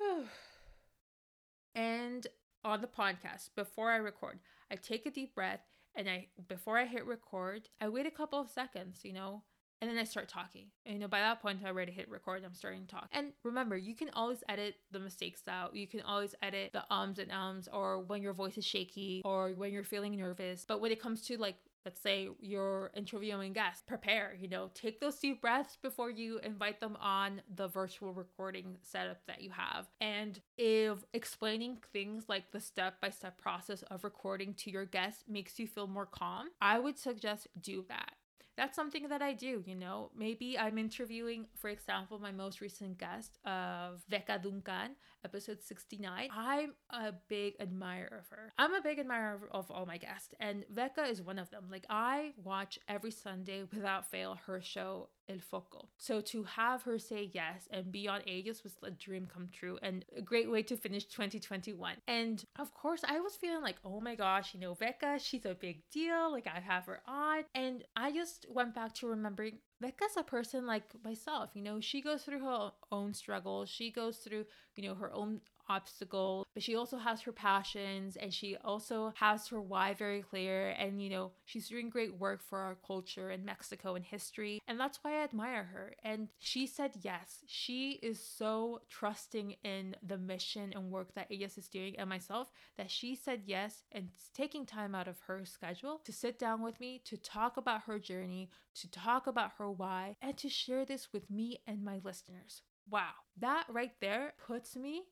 and 1.74 2.26
on 2.64 2.80
the 2.80 2.86
podcast, 2.86 3.50
before 3.54 3.90
I 3.90 3.96
record, 3.96 4.38
I 4.70 4.76
take 4.76 5.06
a 5.06 5.10
deep 5.10 5.34
breath 5.34 5.60
and 5.94 6.08
I 6.08 6.28
before 6.48 6.78
I 6.78 6.84
hit 6.84 7.06
record, 7.06 7.68
I 7.80 7.88
wait 7.88 8.06
a 8.06 8.10
couple 8.10 8.40
of 8.40 8.50
seconds, 8.50 9.00
you 9.02 9.12
know, 9.12 9.42
and 9.80 9.90
then 9.90 9.98
I 9.98 10.04
start 10.04 10.28
talking. 10.28 10.66
And 10.84 10.94
you 10.94 11.00
know, 11.00 11.08
by 11.08 11.20
that 11.20 11.40
point, 11.42 11.60
I 11.64 11.68
already 11.68 11.92
hit 11.92 12.10
record. 12.10 12.42
I'm 12.44 12.54
starting 12.54 12.82
to 12.82 12.86
talk. 12.86 13.08
And 13.12 13.32
remember, 13.44 13.76
you 13.76 13.94
can 13.94 14.10
always 14.14 14.42
edit 14.48 14.76
the 14.90 15.00
mistakes 15.00 15.42
out. 15.48 15.74
You 15.74 15.86
can 15.86 16.02
always 16.02 16.34
edit 16.42 16.72
the 16.72 16.84
ums 16.90 17.18
and 17.18 17.32
ums, 17.32 17.68
or 17.72 18.00
when 18.00 18.22
your 18.22 18.32
voice 18.32 18.56
is 18.56 18.64
shaky, 18.64 19.22
or 19.24 19.50
when 19.50 19.72
you're 19.72 19.84
feeling 19.84 20.16
nervous. 20.16 20.64
But 20.66 20.80
when 20.80 20.92
it 20.92 21.00
comes 21.00 21.22
to 21.22 21.38
like 21.38 21.56
let's 21.86 22.00
say 22.00 22.28
you're 22.40 22.90
interviewing 22.96 23.52
guests, 23.52 23.84
prepare, 23.86 24.36
you 24.38 24.48
know, 24.48 24.68
take 24.74 25.00
those 25.00 25.16
deep 25.20 25.40
breaths 25.40 25.78
before 25.80 26.10
you 26.10 26.40
invite 26.40 26.80
them 26.80 26.96
on 27.00 27.40
the 27.54 27.68
virtual 27.68 28.12
recording 28.12 28.76
setup 28.82 29.24
that 29.28 29.40
you 29.40 29.50
have. 29.50 29.86
And 30.00 30.40
if 30.58 31.04
explaining 31.14 31.78
things 31.92 32.24
like 32.28 32.50
the 32.50 32.58
step 32.58 33.00
by 33.00 33.10
step 33.10 33.38
process 33.38 33.82
of 33.82 34.02
recording 34.02 34.52
to 34.54 34.70
your 34.70 34.84
guests 34.84 35.22
makes 35.28 35.60
you 35.60 35.68
feel 35.68 35.86
more 35.86 36.06
calm, 36.06 36.48
I 36.60 36.80
would 36.80 36.98
suggest 36.98 37.46
do 37.60 37.84
that 37.88 38.15
that's 38.56 38.74
something 38.76 39.08
that 39.08 39.22
I 39.22 39.32
do, 39.32 39.62
you 39.66 39.74
know. 39.74 40.10
Maybe 40.16 40.58
I'm 40.58 40.78
interviewing, 40.78 41.46
for 41.56 41.68
example, 41.68 42.18
my 42.18 42.32
most 42.32 42.60
recent 42.60 42.98
guest 42.98 43.38
of 43.44 44.02
Veka 44.10 44.42
Duncan, 44.42 44.96
episode 45.24 45.62
69. 45.62 46.28
I'm 46.34 46.72
a 46.90 47.12
big 47.28 47.54
admirer 47.60 48.18
of 48.18 48.28
her. 48.30 48.52
I'm 48.58 48.74
a 48.74 48.80
big 48.80 48.98
admirer 48.98 49.48
of 49.50 49.70
all 49.70 49.86
my 49.86 49.98
guests, 49.98 50.34
and 50.40 50.64
Veka 50.74 51.10
is 51.10 51.20
one 51.20 51.38
of 51.38 51.50
them. 51.50 51.64
Like, 51.70 51.86
I 51.90 52.32
watch 52.42 52.78
every 52.88 53.10
Sunday 53.10 53.64
without 53.72 54.10
fail 54.10 54.38
her 54.46 54.60
show 54.60 55.08
El 55.28 55.38
Foco. 55.38 55.88
So 55.96 56.20
to 56.20 56.44
have 56.44 56.82
her 56.82 56.98
say 56.98 57.30
yes 57.32 57.68
and 57.70 57.90
be 57.90 58.08
on 58.08 58.22
Ellas 58.26 58.62
was 58.62 58.76
a 58.82 58.90
dream 58.90 59.26
come 59.32 59.48
true 59.52 59.78
and 59.82 60.04
a 60.16 60.22
great 60.22 60.50
way 60.50 60.62
to 60.64 60.76
finish 60.76 61.04
2021. 61.04 61.94
And 62.06 62.44
of 62.58 62.72
course, 62.74 63.02
I 63.06 63.20
was 63.20 63.36
feeling 63.36 63.62
like, 63.62 63.76
oh 63.84 64.00
my 64.00 64.14
gosh, 64.14 64.54
you 64.54 64.60
know, 64.60 64.74
Veka, 64.74 65.20
she's 65.20 65.44
a 65.44 65.54
big 65.54 65.82
deal. 65.90 66.30
Like 66.32 66.46
I 66.46 66.60
have 66.60 66.86
her 66.86 67.00
on. 67.06 67.44
And 67.54 67.84
I 67.96 68.12
just 68.12 68.46
went 68.48 68.74
back 68.74 68.94
to 68.94 69.08
remembering 69.08 69.58
Veka's 69.82 70.16
a 70.16 70.22
person 70.22 70.66
like 70.66 70.84
myself, 71.04 71.50
you 71.54 71.62
know, 71.62 71.80
she 71.80 72.00
goes 72.00 72.22
through 72.22 72.40
her 72.40 72.70
own 72.90 73.12
struggles. 73.12 73.68
She 73.68 73.90
goes 73.90 74.18
through, 74.18 74.46
you 74.74 74.88
know, 74.88 74.94
her 74.94 75.12
own 75.12 75.40
obstacle, 75.68 76.46
but 76.54 76.62
she 76.62 76.76
also 76.76 76.98
has 76.98 77.22
her 77.22 77.32
passions 77.32 78.16
and 78.16 78.32
she 78.32 78.56
also 78.64 79.12
has 79.16 79.48
her 79.48 79.60
why 79.60 79.94
very 79.94 80.22
clear. 80.22 80.70
And, 80.70 81.02
you 81.02 81.10
know, 81.10 81.32
she's 81.44 81.68
doing 81.68 81.90
great 81.90 82.18
work 82.18 82.42
for 82.42 82.58
our 82.58 82.76
culture 82.86 83.30
in 83.30 83.44
Mexico 83.44 83.94
and 83.94 84.04
history. 84.04 84.60
And 84.68 84.78
that's 84.78 84.98
why 85.02 85.20
I 85.20 85.24
admire 85.24 85.64
her. 85.64 85.94
And 86.02 86.28
she 86.38 86.66
said 86.66 86.92
yes. 87.02 87.44
She 87.46 87.92
is 88.02 88.20
so 88.20 88.80
trusting 88.88 89.56
in 89.64 89.96
the 90.02 90.18
mission 90.18 90.72
and 90.74 90.90
work 90.90 91.14
that 91.14 91.28
Ellas 91.30 91.58
is 91.58 91.68
doing 91.68 91.98
and 91.98 92.08
myself 92.08 92.50
that 92.76 92.90
she 92.90 93.14
said 93.14 93.42
yes 93.46 93.82
and 93.92 94.08
taking 94.34 94.66
time 94.66 94.94
out 94.94 95.08
of 95.08 95.20
her 95.26 95.44
schedule 95.44 96.00
to 96.04 96.12
sit 96.12 96.38
down 96.38 96.62
with 96.62 96.80
me 96.80 97.00
to 97.04 97.16
talk 97.16 97.56
about 97.56 97.82
her 97.82 97.98
journey, 97.98 98.50
to 98.74 98.90
talk 98.90 99.26
about 99.26 99.52
her 99.58 99.70
why, 99.70 100.16
and 100.20 100.36
to 100.38 100.48
share 100.48 100.84
this 100.84 101.08
with 101.12 101.30
me 101.30 101.60
and 101.66 101.84
my 101.84 102.00
listeners. 102.04 102.62
Wow, 102.88 103.12
that 103.38 103.66
right 103.68 103.92
there 104.00 104.34
puts 104.46 104.76
me 104.76 105.02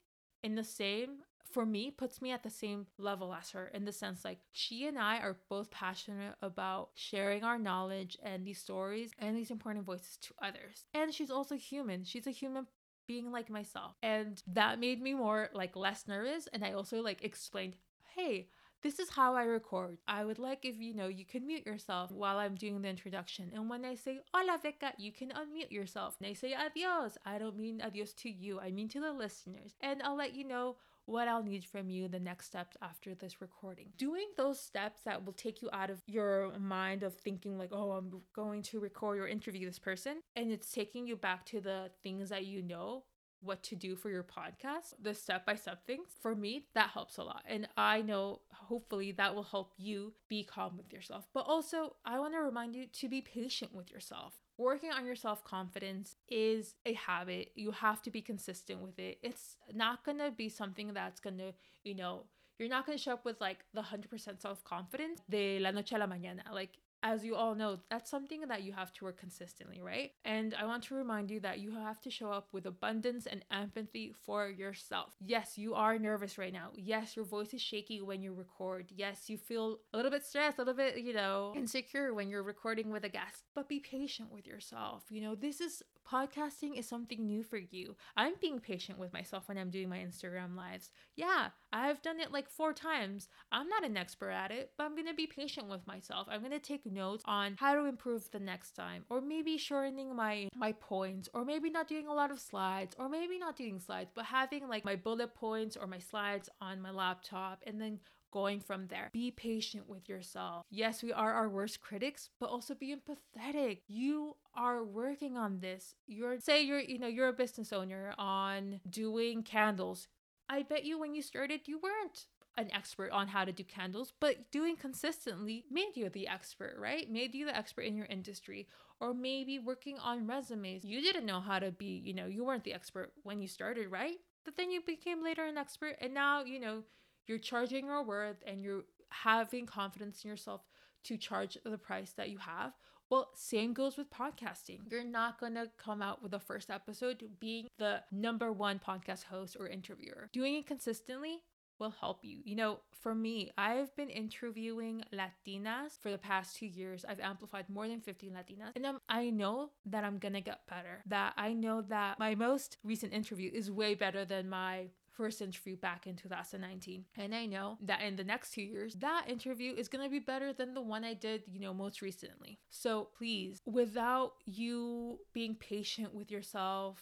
in 0.44 0.54
the 0.54 0.62
same 0.64 1.24
for 1.50 1.64
me 1.64 1.90
puts 1.90 2.20
me 2.20 2.32
at 2.32 2.42
the 2.42 2.50
same 2.50 2.86
level 2.98 3.32
as 3.32 3.50
her 3.50 3.68
in 3.68 3.84
the 3.84 3.92
sense 3.92 4.24
like 4.24 4.40
she 4.52 4.86
and 4.86 4.98
I 4.98 5.18
are 5.18 5.38
both 5.48 5.70
passionate 5.70 6.34
about 6.42 6.90
sharing 6.94 7.44
our 7.44 7.58
knowledge 7.58 8.18
and 8.22 8.44
these 8.44 8.58
stories 8.58 9.12
and 9.18 9.36
these 9.36 9.52
important 9.52 9.84
voices 9.84 10.18
to 10.22 10.34
others. 10.42 10.84
And 10.92 11.14
she's 11.14 11.30
also 11.30 11.54
human. 11.54 12.02
She's 12.02 12.26
a 12.26 12.32
human 12.32 12.66
being 13.06 13.30
like 13.30 13.50
myself. 13.50 13.94
And 14.02 14.42
that 14.48 14.80
made 14.80 15.00
me 15.00 15.14
more 15.14 15.48
like 15.54 15.76
less 15.76 16.08
nervous 16.08 16.48
and 16.52 16.64
I 16.64 16.72
also 16.72 17.00
like 17.00 17.22
explained, 17.22 17.76
"Hey, 18.16 18.48
this 18.84 18.98
is 18.98 19.08
how 19.08 19.34
I 19.34 19.44
record. 19.44 19.96
I 20.06 20.26
would 20.26 20.38
like 20.38 20.66
if 20.66 20.78
you 20.78 20.92
know 20.92 21.08
you 21.08 21.24
can 21.24 21.46
mute 21.46 21.64
yourself 21.64 22.12
while 22.12 22.36
I'm 22.36 22.54
doing 22.54 22.82
the 22.82 22.88
introduction. 22.90 23.50
And 23.54 23.70
when 23.70 23.82
I 23.82 23.94
say 23.94 24.20
hola 24.32 24.58
Veka, 24.62 24.92
you 24.98 25.10
can 25.10 25.30
unmute 25.30 25.70
yourself. 25.70 26.16
And 26.20 26.28
I 26.28 26.34
say 26.34 26.54
adios, 26.54 27.16
I 27.24 27.38
don't 27.38 27.58
mean 27.58 27.80
adios 27.80 28.12
to 28.12 28.28
you, 28.28 28.60
I 28.60 28.70
mean 28.70 28.88
to 28.90 29.00
the 29.00 29.10
listeners. 29.10 29.72
And 29.80 30.02
I'll 30.02 30.18
let 30.18 30.34
you 30.34 30.46
know 30.46 30.76
what 31.06 31.28
I'll 31.28 31.42
need 31.42 31.64
from 31.64 31.88
you 31.88 32.08
the 32.08 32.20
next 32.20 32.46
steps 32.46 32.76
after 32.82 33.14
this 33.14 33.40
recording. 33.40 33.86
Doing 33.96 34.26
those 34.36 34.60
steps 34.60 35.00
that 35.06 35.24
will 35.24 35.32
take 35.32 35.62
you 35.62 35.70
out 35.72 35.88
of 35.88 36.02
your 36.06 36.52
mind 36.58 37.02
of 37.02 37.14
thinking 37.14 37.56
like, 37.56 37.70
oh, 37.72 37.92
I'm 37.92 38.10
going 38.34 38.62
to 38.64 38.80
record 38.80 39.18
or 39.18 39.26
interview 39.26 39.66
this 39.66 39.78
person, 39.78 40.20
and 40.36 40.50
it's 40.50 40.70
taking 40.70 41.06
you 41.06 41.16
back 41.16 41.46
to 41.46 41.60
the 41.60 41.90
things 42.02 42.28
that 42.28 42.44
you 42.44 42.62
know 42.62 43.04
what 43.44 43.62
to 43.64 43.76
do 43.76 43.96
for 43.96 44.10
your 44.10 44.22
podcast, 44.22 44.94
the 45.00 45.14
step 45.14 45.46
by 45.46 45.54
step 45.54 45.86
things, 45.86 46.08
for 46.20 46.34
me, 46.34 46.66
that 46.74 46.90
helps 46.90 47.18
a 47.18 47.22
lot. 47.22 47.42
And 47.46 47.68
I 47.76 48.02
know 48.02 48.40
hopefully 48.52 49.12
that 49.12 49.34
will 49.34 49.42
help 49.42 49.72
you 49.76 50.14
be 50.28 50.44
calm 50.44 50.76
with 50.76 50.92
yourself. 50.92 51.26
But 51.32 51.46
also, 51.46 51.96
I 52.04 52.18
want 52.18 52.34
to 52.34 52.40
remind 52.40 52.74
you 52.74 52.86
to 52.86 53.08
be 53.08 53.20
patient 53.20 53.74
with 53.74 53.90
yourself. 53.90 54.34
Working 54.56 54.90
on 54.90 55.04
your 55.04 55.16
self 55.16 55.44
confidence 55.44 56.16
is 56.28 56.74
a 56.86 56.94
habit. 56.94 57.50
You 57.54 57.72
have 57.72 58.02
to 58.02 58.10
be 58.10 58.22
consistent 58.22 58.80
with 58.80 58.98
it. 58.98 59.18
It's 59.22 59.56
not 59.72 60.04
going 60.04 60.18
to 60.18 60.30
be 60.30 60.48
something 60.48 60.92
that's 60.94 61.20
going 61.20 61.38
to, 61.38 61.52
you 61.82 61.94
know, 61.94 62.24
you're 62.58 62.68
not 62.68 62.86
going 62.86 62.96
to 62.96 63.02
show 63.02 63.12
up 63.12 63.24
with 63.24 63.40
like 63.40 63.64
the 63.74 63.82
100% 63.82 64.40
self 64.40 64.62
confidence 64.64 65.20
de 65.28 65.58
la 65.58 65.70
noche 65.72 65.92
a 65.92 65.98
la 65.98 66.06
mañana. 66.06 66.52
Like 66.52 66.78
as 67.04 67.22
you 67.22 67.36
all 67.36 67.54
know, 67.54 67.78
that's 67.90 68.10
something 68.10 68.40
that 68.48 68.62
you 68.62 68.72
have 68.72 68.90
to 68.94 69.04
work 69.04 69.18
consistently, 69.20 69.82
right? 69.82 70.12
And 70.24 70.54
I 70.58 70.64
want 70.64 70.84
to 70.84 70.94
remind 70.94 71.30
you 71.30 71.38
that 71.40 71.60
you 71.60 71.70
have 71.72 72.00
to 72.00 72.10
show 72.10 72.32
up 72.32 72.48
with 72.50 72.64
abundance 72.64 73.26
and 73.26 73.44
empathy 73.50 74.14
for 74.24 74.48
yourself. 74.48 75.12
Yes, 75.20 75.58
you 75.58 75.74
are 75.74 75.98
nervous 75.98 76.38
right 76.38 76.52
now. 76.52 76.70
Yes, 76.74 77.14
your 77.14 77.26
voice 77.26 77.52
is 77.52 77.60
shaky 77.60 78.00
when 78.00 78.22
you 78.22 78.32
record. 78.32 78.86
Yes, 78.88 79.28
you 79.28 79.36
feel 79.36 79.80
a 79.92 79.98
little 79.98 80.10
bit 80.10 80.24
stressed, 80.24 80.56
a 80.56 80.62
little 80.62 80.72
bit, 80.72 80.96
you 80.96 81.12
know, 81.12 81.52
insecure 81.54 82.14
when 82.14 82.30
you're 82.30 82.42
recording 82.42 82.90
with 82.90 83.04
a 83.04 83.10
guest. 83.10 83.44
But 83.54 83.68
be 83.68 83.80
patient 83.80 84.32
with 84.32 84.46
yourself. 84.46 85.04
You 85.10 85.20
know, 85.20 85.34
this 85.34 85.60
is 85.60 85.82
podcasting 86.10 86.78
is 86.78 86.86
something 86.88 87.26
new 87.26 87.42
for 87.42 87.58
you. 87.58 87.96
I'm 88.16 88.34
being 88.40 88.60
patient 88.60 88.98
with 88.98 89.12
myself 89.12 89.48
when 89.48 89.58
I'm 89.58 89.70
doing 89.70 89.88
my 89.88 89.98
Instagram 89.98 90.56
lives. 90.56 90.90
Yeah, 91.16 91.48
I've 91.72 92.02
done 92.02 92.20
it 92.20 92.32
like 92.32 92.48
four 92.48 92.72
times. 92.72 93.28
I'm 93.50 93.68
not 93.68 93.84
an 93.84 93.96
expert 93.96 94.30
at 94.30 94.50
it, 94.50 94.72
but 94.76 94.84
I'm 94.84 94.94
going 94.94 95.08
to 95.08 95.14
be 95.14 95.26
patient 95.26 95.68
with 95.68 95.86
myself. 95.86 96.28
I'm 96.30 96.40
going 96.40 96.52
to 96.52 96.58
take 96.58 96.86
notes 96.94 97.22
on 97.26 97.56
how 97.58 97.74
to 97.74 97.84
improve 97.84 98.30
the 98.30 98.40
next 98.40 98.72
time 98.72 99.04
or 99.10 99.20
maybe 99.20 99.58
shortening 99.58 100.14
my 100.14 100.48
my 100.54 100.72
points 100.72 101.28
or 101.34 101.44
maybe 101.44 101.70
not 101.70 101.88
doing 101.88 102.06
a 102.06 102.14
lot 102.14 102.30
of 102.30 102.38
slides 102.38 102.94
or 102.98 103.08
maybe 103.08 103.38
not 103.38 103.56
doing 103.56 103.78
slides 103.78 104.10
but 104.14 104.24
having 104.24 104.68
like 104.68 104.84
my 104.84 104.96
bullet 104.96 105.34
points 105.34 105.76
or 105.76 105.86
my 105.86 105.98
slides 105.98 106.48
on 106.60 106.80
my 106.80 106.90
laptop 106.90 107.62
and 107.66 107.80
then 107.80 107.98
going 108.34 108.58
from 108.58 108.88
there. 108.88 109.10
Be 109.12 109.30
patient 109.30 109.88
with 109.88 110.08
yourself. 110.08 110.66
Yes, 110.68 111.04
we 111.04 111.12
are 111.12 111.32
our 111.32 111.48
worst 111.48 111.80
critics, 111.80 112.30
but 112.40 112.50
also 112.50 112.74
be 112.74 112.92
empathetic. 112.92 113.82
You 113.86 114.34
are 114.56 114.82
working 114.82 115.36
on 115.36 115.60
this. 115.60 115.94
You're 116.08 116.40
say 116.40 116.62
you're 116.62 116.80
you 116.80 116.98
know, 116.98 117.06
you're 117.06 117.28
a 117.28 117.32
business 117.32 117.72
owner 117.72 118.12
on 118.18 118.80
doing 118.90 119.44
candles. 119.44 120.08
I 120.48 120.62
bet 120.62 120.84
you 120.84 120.98
when 120.98 121.14
you 121.14 121.22
started 121.22 121.62
you 121.66 121.78
weren't 121.78 122.26
an 122.56 122.72
expert 122.72 123.10
on 123.10 123.28
how 123.28 123.44
to 123.44 123.52
do 123.52 123.64
candles, 123.64 124.12
but 124.20 124.50
doing 124.50 124.76
consistently 124.76 125.64
made 125.70 125.96
you 125.96 126.08
the 126.08 126.28
expert, 126.28 126.76
right? 126.78 127.10
Made 127.10 127.34
you 127.34 127.46
the 127.46 127.56
expert 127.56 127.82
in 127.82 127.96
your 127.96 128.06
industry. 128.06 128.68
Or 129.00 129.12
maybe 129.12 129.58
working 129.58 129.98
on 129.98 130.26
resumes. 130.26 130.84
You 130.84 131.00
didn't 131.00 131.26
know 131.26 131.40
how 131.40 131.58
to 131.58 131.72
be, 131.72 132.00
you 132.04 132.14
know, 132.14 132.26
you 132.26 132.44
weren't 132.44 132.64
the 132.64 132.72
expert 132.72 133.12
when 133.24 133.40
you 133.40 133.48
started, 133.48 133.88
right? 133.90 134.16
But 134.44 134.56
then 134.56 134.70
you 134.70 134.80
became 134.86 135.22
later 135.22 135.44
an 135.44 135.58
expert 135.58 135.96
and 136.00 136.14
now, 136.14 136.44
you 136.44 136.60
know, 136.60 136.84
you're 137.26 137.38
charging 137.38 137.86
your 137.86 138.04
worth 138.04 138.36
and 138.46 138.62
you're 138.62 138.84
having 139.08 139.66
confidence 139.66 140.22
in 140.24 140.30
yourself 140.30 140.62
to 141.04 141.16
charge 141.16 141.58
the 141.64 141.78
price 141.78 142.12
that 142.12 142.30
you 142.30 142.38
have. 142.38 142.72
Well, 143.10 143.30
same 143.34 143.74
goes 143.74 143.96
with 143.96 144.10
podcasting. 144.10 144.80
You're 144.90 145.04
not 145.04 145.38
going 145.38 145.54
to 145.54 145.70
come 145.76 146.00
out 146.00 146.22
with 146.22 146.32
the 146.32 146.38
first 146.38 146.70
episode 146.70 147.22
being 147.38 147.66
the 147.78 148.02
number 148.10 148.50
one 148.50 148.80
podcast 148.84 149.24
host 149.24 149.56
or 149.58 149.68
interviewer. 149.68 150.30
Doing 150.32 150.56
it 150.56 150.66
consistently 150.66 151.42
will 151.78 151.94
help 152.00 152.20
you. 152.22 152.38
You 152.44 152.56
know, 152.56 152.80
for 153.00 153.14
me, 153.14 153.50
I've 153.58 153.94
been 153.96 154.10
interviewing 154.10 155.04
Latinas 155.12 155.98
for 156.00 156.10
the 156.10 156.18
past 156.18 156.56
two 156.56 156.66
years. 156.66 157.04
I've 157.08 157.20
amplified 157.20 157.68
more 157.68 157.86
than 157.88 158.00
15 158.00 158.32
Latinas, 158.32 158.72
and 158.76 158.86
I'm, 158.86 158.98
I 159.08 159.30
know 159.30 159.70
that 159.86 160.04
I'm 160.04 160.18
gonna 160.18 160.40
get 160.40 160.66
better. 160.68 161.02
That 161.06 161.34
I 161.36 161.52
know 161.52 161.82
that 161.82 162.18
my 162.18 162.34
most 162.34 162.78
recent 162.82 163.12
interview 163.12 163.50
is 163.52 163.70
way 163.70 163.94
better 163.94 164.24
than 164.24 164.48
my 164.48 164.88
first 165.14 165.40
interview 165.40 165.76
back 165.76 166.06
in 166.06 166.16
2019. 166.16 167.04
And 167.16 167.34
I 167.34 167.46
know 167.46 167.78
that 167.82 168.02
in 168.02 168.16
the 168.16 168.24
next 168.24 168.52
two 168.52 168.62
years, 168.62 168.94
that 168.96 169.26
interview 169.28 169.74
is 169.74 169.88
to 169.88 170.08
be 170.08 170.18
better 170.18 170.52
than 170.52 170.74
the 170.74 170.80
one 170.80 171.04
I 171.04 171.14
did, 171.14 171.42
you 171.46 171.60
know, 171.60 171.72
most 171.72 172.02
recently. 172.02 172.58
So 172.70 173.08
please, 173.16 173.60
without 173.64 174.32
you 174.44 175.20
being 175.32 175.54
patient 175.54 176.12
with 176.12 176.30
yourself, 176.30 177.00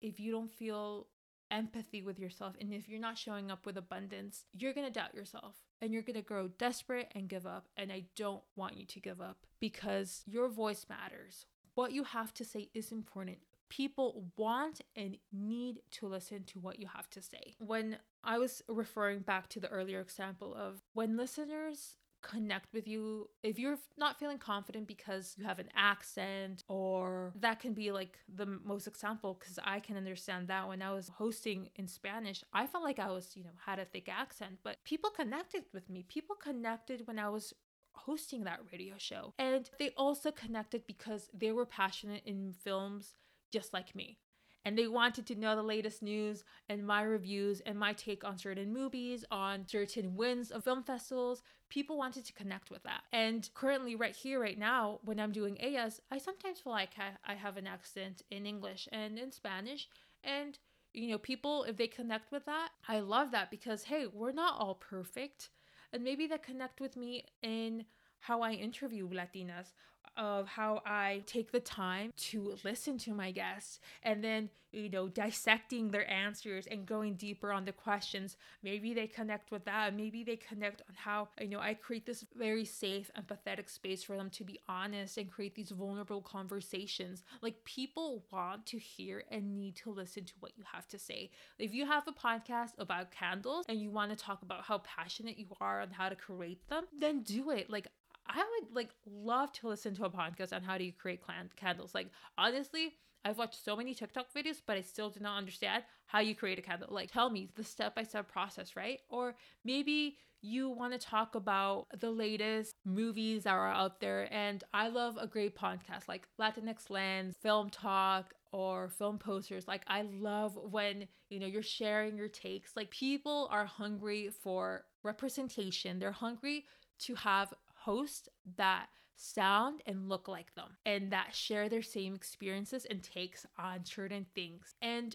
if 0.00 0.20
you 0.20 0.32
don't 0.32 0.52
feel 0.52 1.06
empathy 1.54 2.02
with 2.02 2.18
yourself 2.18 2.54
and 2.60 2.74
if 2.74 2.88
you're 2.88 3.00
not 3.00 3.16
showing 3.16 3.50
up 3.50 3.64
with 3.64 3.76
abundance, 3.76 4.44
you're 4.52 4.74
going 4.74 4.86
to 4.86 4.92
doubt 4.92 5.14
yourself 5.14 5.54
and 5.80 5.92
you're 5.92 6.02
going 6.02 6.16
to 6.16 6.22
grow 6.22 6.48
desperate 6.48 7.10
and 7.14 7.28
give 7.28 7.46
up. 7.46 7.68
And 7.76 7.92
I 7.92 8.04
don't 8.16 8.42
want 8.56 8.76
you 8.76 8.84
to 8.86 9.00
give 9.00 9.20
up 9.20 9.46
because 9.60 10.22
your 10.26 10.48
voice 10.48 10.86
matters. 10.88 11.46
What 11.74 11.92
you 11.92 12.04
have 12.04 12.34
to 12.34 12.44
say 12.44 12.68
is 12.74 12.92
important. 12.92 13.38
People 13.68 14.24
want 14.36 14.80
and 14.94 15.16
need 15.32 15.80
to 15.92 16.06
listen 16.06 16.44
to 16.44 16.58
what 16.58 16.78
you 16.78 16.88
have 16.94 17.08
to 17.10 17.22
say. 17.22 17.54
When 17.58 17.98
I 18.22 18.38
was 18.38 18.62
referring 18.68 19.20
back 19.20 19.48
to 19.50 19.60
the 19.60 19.68
earlier 19.68 20.00
example 20.00 20.54
of 20.54 20.82
when 20.92 21.16
listeners 21.16 21.96
connect 22.24 22.72
with 22.72 22.88
you 22.88 23.28
if 23.42 23.58
you're 23.58 23.78
not 23.98 24.18
feeling 24.18 24.38
confident 24.38 24.88
because 24.88 25.34
you 25.38 25.44
have 25.44 25.58
an 25.58 25.68
accent 25.76 26.64
or 26.68 27.32
that 27.40 27.60
can 27.60 27.74
be 27.74 27.92
like 27.92 28.18
the 28.34 28.46
most 28.46 28.86
example 28.86 29.36
because 29.38 29.58
i 29.64 29.78
can 29.78 29.96
understand 29.96 30.48
that. 30.48 30.66
When 30.66 30.82
i 30.82 30.90
was 30.92 31.08
hosting 31.08 31.68
in 31.76 31.86
spanish 31.86 32.42
i 32.52 32.66
felt 32.66 32.82
like 32.82 32.98
i 32.98 33.10
was 33.10 33.36
you 33.36 33.44
know 33.44 33.56
had 33.66 33.78
a 33.78 33.84
thick 33.84 34.08
accent 34.08 34.58
but 34.64 34.82
people 34.84 35.10
connected 35.10 35.64
with 35.72 35.88
me. 35.90 36.04
People 36.08 36.36
connected 36.36 37.06
when 37.06 37.18
i 37.18 37.28
was 37.28 37.52
hosting 37.92 38.44
that 38.44 38.60
radio 38.72 38.94
show. 38.98 39.32
And 39.38 39.70
they 39.78 39.90
also 39.96 40.32
connected 40.32 40.86
because 40.86 41.30
they 41.32 41.52
were 41.52 41.66
passionate 41.66 42.22
in 42.26 42.52
films 42.52 43.14
just 43.52 43.72
like 43.72 43.94
me 43.94 44.18
and 44.64 44.78
they 44.78 44.88
wanted 44.88 45.26
to 45.26 45.34
know 45.34 45.54
the 45.54 45.62
latest 45.62 46.02
news 46.02 46.44
and 46.68 46.86
my 46.86 47.02
reviews 47.02 47.60
and 47.60 47.78
my 47.78 47.92
take 47.92 48.24
on 48.24 48.38
certain 48.38 48.72
movies, 48.72 49.24
on 49.30 49.66
certain 49.68 50.16
wins 50.16 50.50
of 50.50 50.64
film 50.64 50.82
festivals. 50.82 51.42
People 51.68 51.98
wanted 51.98 52.24
to 52.24 52.32
connect 52.32 52.70
with 52.70 52.82
that. 52.84 53.02
And 53.12 53.48
currently, 53.54 53.94
right 53.94 54.14
here, 54.14 54.40
right 54.40 54.58
now, 54.58 55.00
when 55.04 55.20
I'm 55.20 55.32
doing 55.32 55.60
Ellas, 55.60 56.00
I 56.10 56.18
sometimes 56.18 56.60
feel 56.60 56.72
like 56.72 56.92
I 57.26 57.34
have 57.34 57.56
an 57.56 57.66
accent 57.66 58.22
in 58.30 58.46
English 58.46 58.88
and 58.92 59.18
in 59.18 59.32
Spanish. 59.32 59.88
And, 60.22 60.58
you 60.92 61.08
know, 61.08 61.18
people, 61.18 61.64
if 61.64 61.76
they 61.76 61.88
connect 61.88 62.32
with 62.32 62.46
that, 62.46 62.70
I 62.88 63.00
love 63.00 63.32
that 63.32 63.50
because, 63.50 63.84
hey, 63.84 64.06
we're 64.06 64.32
not 64.32 64.58
all 64.58 64.76
perfect. 64.76 65.50
And 65.92 66.02
maybe 66.02 66.26
they 66.26 66.38
connect 66.38 66.80
with 66.80 66.96
me 66.96 67.24
in 67.42 67.84
how 68.20 68.40
I 68.40 68.52
interview 68.52 69.06
Latinas 69.08 69.72
of 70.16 70.48
how 70.48 70.82
I 70.86 71.22
take 71.26 71.52
the 71.52 71.60
time 71.60 72.12
to 72.16 72.56
listen 72.64 72.98
to 72.98 73.12
my 73.12 73.30
guests 73.30 73.80
and 74.02 74.22
then, 74.22 74.50
you 74.72 74.88
know, 74.88 75.08
dissecting 75.08 75.90
their 75.90 76.08
answers 76.10 76.66
and 76.66 76.86
going 76.86 77.14
deeper 77.14 77.52
on 77.52 77.64
the 77.64 77.72
questions. 77.72 78.36
Maybe 78.62 78.94
they 78.94 79.06
connect 79.06 79.50
with 79.50 79.64
that. 79.64 79.94
Maybe 79.94 80.24
they 80.24 80.36
connect 80.36 80.82
on 80.88 80.94
how, 80.94 81.28
you 81.40 81.48
know, 81.48 81.60
I 81.60 81.74
create 81.74 82.06
this 82.06 82.24
very 82.36 82.64
safe, 82.64 83.10
empathetic 83.18 83.70
space 83.70 84.02
for 84.02 84.16
them 84.16 84.30
to 84.30 84.44
be 84.44 84.60
honest 84.68 85.18
and 85.18 85.30
create 85.30 85.54
these 85.54 85.70
vulnerable 85.70 86.20
conversations. 86.20 87.22
Like 87.42 87.64
people 87.64 88.24
want 88.30 88.66
to 88.66 88.78
hear 88.78 89.24
and 89.30 89.54
need 89.56 89.76
to 89.76 89.90
listen 89.90 90.24
to 90.24 90.34
what 90.40 90.52
you 90.56 90.64
have 90.72 90.88
to 90.88 90.98
say. 90.98 91.30
If 91.58 91.72
you 91.74 91.86
have 91.86 92.06
a 92.08 92.12
podcast 92.12 92.72
about 92.78 93.10
candles 93.10 93.64
and 93.68 93.80
you 93.80 93.90
want 93.90 94.10
to 94.10 94.16
talk 94.16 94.42
about 94.42 94.64
how 94.64 94.78
passionate 94.78 95.38
you 95.38 95.46
are 95.60 95.80
on 95.80 95.90
how 95.90 96.08
to 96.08 96.16
create 96.16 96.68
them, 96.68 96.84
then 96.98 97.22
do 97.22 97.50
it. 97.50 97.70
Like 97.70 97.88
I 98.34 98.44
would 98.60 98.74
like 98.74 98.90
love 99.06 99.52
to 99.52 99.68
listen 99.68 99.94
to 99.96 100.04
a 100.04 100.10
podcast 100.10 100.52
on 100.52 100.62
how 100.62 100.76
do 100.76 100.84
you 100.84 100.92
create 100.92 101.20
candles. 101.56 101.94
Like 101.94 102.08
honestly, 102.36 102.94
I've 103.24 103.38
watched 103.38 103.64
so 103.64 103.76
many 103.76 103.94
TikTok 103.94 104.26
videos, 104.36 104.60
but 104.66 104.76
I 104.76 104.82
still 104.82 105.08
do 105.08 105.20
not 105.20 105.38
understand 105.38 105.84
how 106.06 106.20
you 106.20 106.34
create 106.34 106.58
a 106.58 106.62
candle. 106.62 106.88
Like, 106.90 107.10
tell 107.10 107.30
me 107.30 107.48
the 107.54 107.64
step 107.64 107.94
by 107.94 108.02
step 108.02 108.30
process, 108.30 108.76
right? 108.76 109.00
Or 109.08 109.34
maybe 109.64 110.18
you 110.42 110.68
want 110.68 110.92
to 110.92 110.98
talk 110.98 111.34
about 111.34 111.86
the 111.98 112.10
latest 112.10 112.74
movies 112.84 113.44
that 113.44 113.54
are 113.54 113.66
out 113.70 114.00
there. 114.00 114.28
And 114.30 114.62
I 114.74 114.88
love 114.88 115.16
a 115.18 115.26
great 115.26 115.56
podcast 115.56 116.06
like 116.06 116.28
Latinx 116.38 116.90
Lens, 116.90 117.34
Film 117.40 117.70
Talk, 117.70 118.34
or 118.52 118.90
film 118.90 119.18
posters. 119.18 119.66
Like, 119.66 119.84
I 119.86 120.02
love 120.02 120.58
when, 120.70 121.08
you 121.30 121.40
know, 121.40 121.46
you're 121.46 121.62
sharing 121.62 122.18
your 122.18 122.28
takes. 122.28 122.76
Like, 122.76 122.90
people 122.90 123.48
are 123.50 123.64
hungry 123.64 124.28
for 124.42 124.84
representation, 125.02 125.98
they're 125.98 126.12
hungry 126.12 126.66
to 126.96 127.14
have 127.14 127.52
hosts 127.84 128.28
that 128.56 128.86
sound 129.16 129.82
and 129.86 130.08
look 130.08 130.26
like 130.28 130.54
them 130.54 130.76
and 130.84 131.12
that 131.12 131.34
share 131.34 131.68
their 131.68 131.82
same 131.82 132.14
experiences 132.14 132.84
and 132.84 133.02
takes 133.02 133.46
on 133.58 133.84
certain 133.84 134.26
things. 134.34 134.74
And 134.82 135.14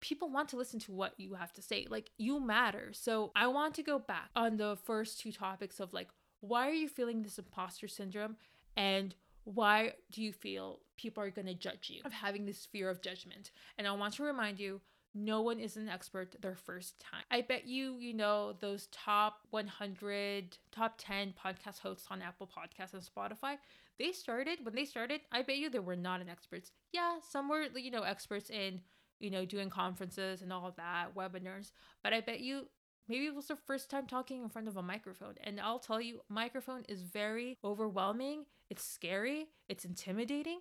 people 0.00 0.28
want 0.28 0.48
to 0.50 0.56
listen 0.56 0.80
to 0.80 0.92
what 0.92 1.14
you 1.16 1.34
have 1.34 1.52
to 1.54 1.62
say. 1.62 1.86
Like, 1.88 2.10
you 2.18 2.40
matter. 2.40 2.90
So, 2.92 3.30
I 3.36 3.46
want 3.46 3.74
to 3.74 3.82
go 3.82 3.98
back 3.98 4.30
on 4.34 4.56
the 4.56 4.76
first 4.84 5.20
two 5.20 5.32
topics 5.32 5.80
of 5.80 5.92
like, 5.92 6.08
why 6.40 6.68
are 6.68 6.72
you 6.72 6.88
feeling 6.88 7.22
this 7.22 7.38
imposter 7.38 7.88
syndrome? 7.88 8.36
And 8.76 9.14
why 9.44 9.94
do 10.10 10.22
you 10.22 10.32
feel 10.32 10.80
people 10.96 11.22
are 11.22 11.30
going 11.30 11.46
to 11.46 11.54
judge 11.54 11.90
you 11.90 12.00
of 12.04 12.12
having 12.12 12.46
this 12.46 12.66
fear 12.66 12.90
of 12.90 13.02
judgment? 13.02 13.50
And 13.78 13.86
I 13.86 13.92
want 13.92 14.14
to 14.14 14.22
remind 14.22 14.58
you 14.58 14.80
no 15.14 15.42
one 15.42 15.58
is 15.58 15.76
an 15.76 15.88
expert 15.88 16.34
their 16.40 16.54
first 16.54 16.98
time. 17.00 17.22
I 17.30 17.42
bet 17.42 17.66
you, 17.66 17.98
you 17.98 18.14
know, 18.14 18.54
those 18.60 18.88
top 18.92 19.40
100, 19.50 20.56
top 20.70 20.94
10 20.98 21.34
podcast 21.44 21.80
hosts 21.80 22.06
on 22.10 22.22
Apple 22.22 22.48
Podcasts 22.48 22.94
and 22.94 23.02
Spotify, 23.02 23.56
they 23.98 24.12
started, 24.12 24.64
when 24.64 24.74
they 24.74 24.84
started, 24.84 25.20
I 25.30 25.42
bet 25.42 25.58
you 25.58 25.68
they 25.68 25.78
were 25.78 25.96
not 25.96 26.20
an 26.20 26.28
experts. 26.28 26.72
Yeah, 26.92 27.16
some 27.28 27.48
were, 27.48 27.66
you 27.74 27.90
know, 27.90 28.02
experts 28.02 28.50
in, 28.50 28.80
you 29.20 29.30
know, 29.30 29.44
doing 29.44 29.70
conferences 29.70 30.42
and 30.42 30.52
all 30.52 30.66
of 30.66 30.76
that, 30.76 31.14
webinars, 31.14 31.72
but 32.02 32.12
I 32.12 32.20
bet 32.20 32.40
you 32.40 32.68
maybe 33.08 33.26
it 33.26 33.34
was 33.34 33.48
their 33.48 33.56
first 33.56 33.90
time 33.90 34.06
talking 34.06 34.42
in 34.42 34.48
front 34.48 34.68
of 34.68 34.76
a 34.76 34.82
microphone. 34.82 35.34
And 35.44 35.60
I'll 35.60 35.78
tell 35.78 36.00
you, 36.00 36.20
microphone 36.28 36.84
is 36.88 37.02
very 37.02 37.58
overwhelming. 37.64 38.46
It's 38.70 38.84
scary. 38.84 39.48
It's 39.68 39.84
intimidating. 39.84 40.60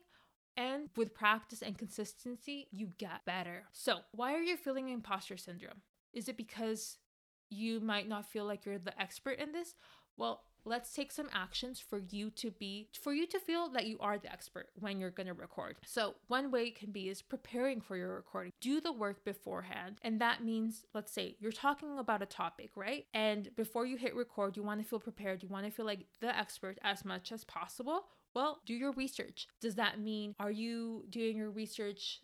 And 0.58 0.90
with 0.96 1.14
practice 1.14 1.62
and 1.62 1.78
consistency, 1.78 2.68
you 2.72 2.90
get 2.98 3.26
better. 3.26 3.64
So, 3.72 4.00
why 4.12 4.34
are 4.34 4.42
you 4.42 4.58
feeling 4.58 4.90
imposter 4.90 5.38
syndrome? 5.38 5.82
Is 6.14 6.28
it 6.28 6.38
because 6.38 6.98
you 7.50 7.80
might 7.80 8.08
not 8.08 8.30
feel 8.30 8.46
like 8.46 8.66
you're 8.66 8.78
the 8.78 9.00
expert 9.00 9.40
in 9.40 9.52
this? 9.52 9.76
Well, 10.18 10.44
let's 10.66 10.94
take 10.94 11.12
some 11.12 11.30
actions 11.34 11.80
for 11.80 12.00
you 12.10 12.30
to 12.30 12.52
be 12.52 12.90
for 13.02 13.14
you 13.14 13.26
to 13.28 13.40
feel 13.40 13.70
that 13.70 13.88
you 13.88 13.98
are 14.00 14.18
the 14.18 14.32
expert 14.32 14.70
when 14.76 15.00
you're 15.00 15.10
going 15.10 15.28
to 15.28 15.34
record. 15.34 15.78
So, 15.86 16.16
one 16.28 16.52
way 16.52 16.66
it 16.66 16.76
can 16.78 16.92
be 16.92 17.10
is 17.10 17.22
preparing 17.22 17.82
for 17.82 17.98
your 17.98 18.14
recording. 18.16 18.52
Do 18.62 18.82
the 18.82 18.92
work 18.92 19.24
beforehand, 19.24 19.98
and 20.04 20.20
that 20.22 20.44
means 20.44 20.86
let's 20.94 21.12
say 21.12 21.36
you're 21.40 21.52
talking 21.52 21.98
about 21.98 22.22
a 22.22 22.28
topic, 22.28 22.72
right? 22.76 23.06
And 23.14 23.50
before 23.56 23.86
you 23.86 23.98
hit 23.98 24.16
record, 24.16 24.58
you 24.58 24.64
want 24.64 24.82
to 24.82 24.88
feel 24.88 25.00
prepared. 25.00 25.44
You 25.44 25.50
want 25.50 25.66
to 25.66 25.72
feel 25.72 25.86
like 25.86 26.06
the 26.20 26.36
expert 26.38 26.78
as 26.84 27.06
much 27.06 27.32
as 27.32 27.44
possible 27.44 28.06
well, 28.34 28.62
do 28.66 28.74
your 28.74 28.92
research. 28.94 29.48
Does 29.60 29.76
that 29.76 30.00
mean 30.00 30.36
are 30.40 30.52
you 30.52 31.06
doing 31.10 31.38
your 31.38 31.50
research 31.50 32.20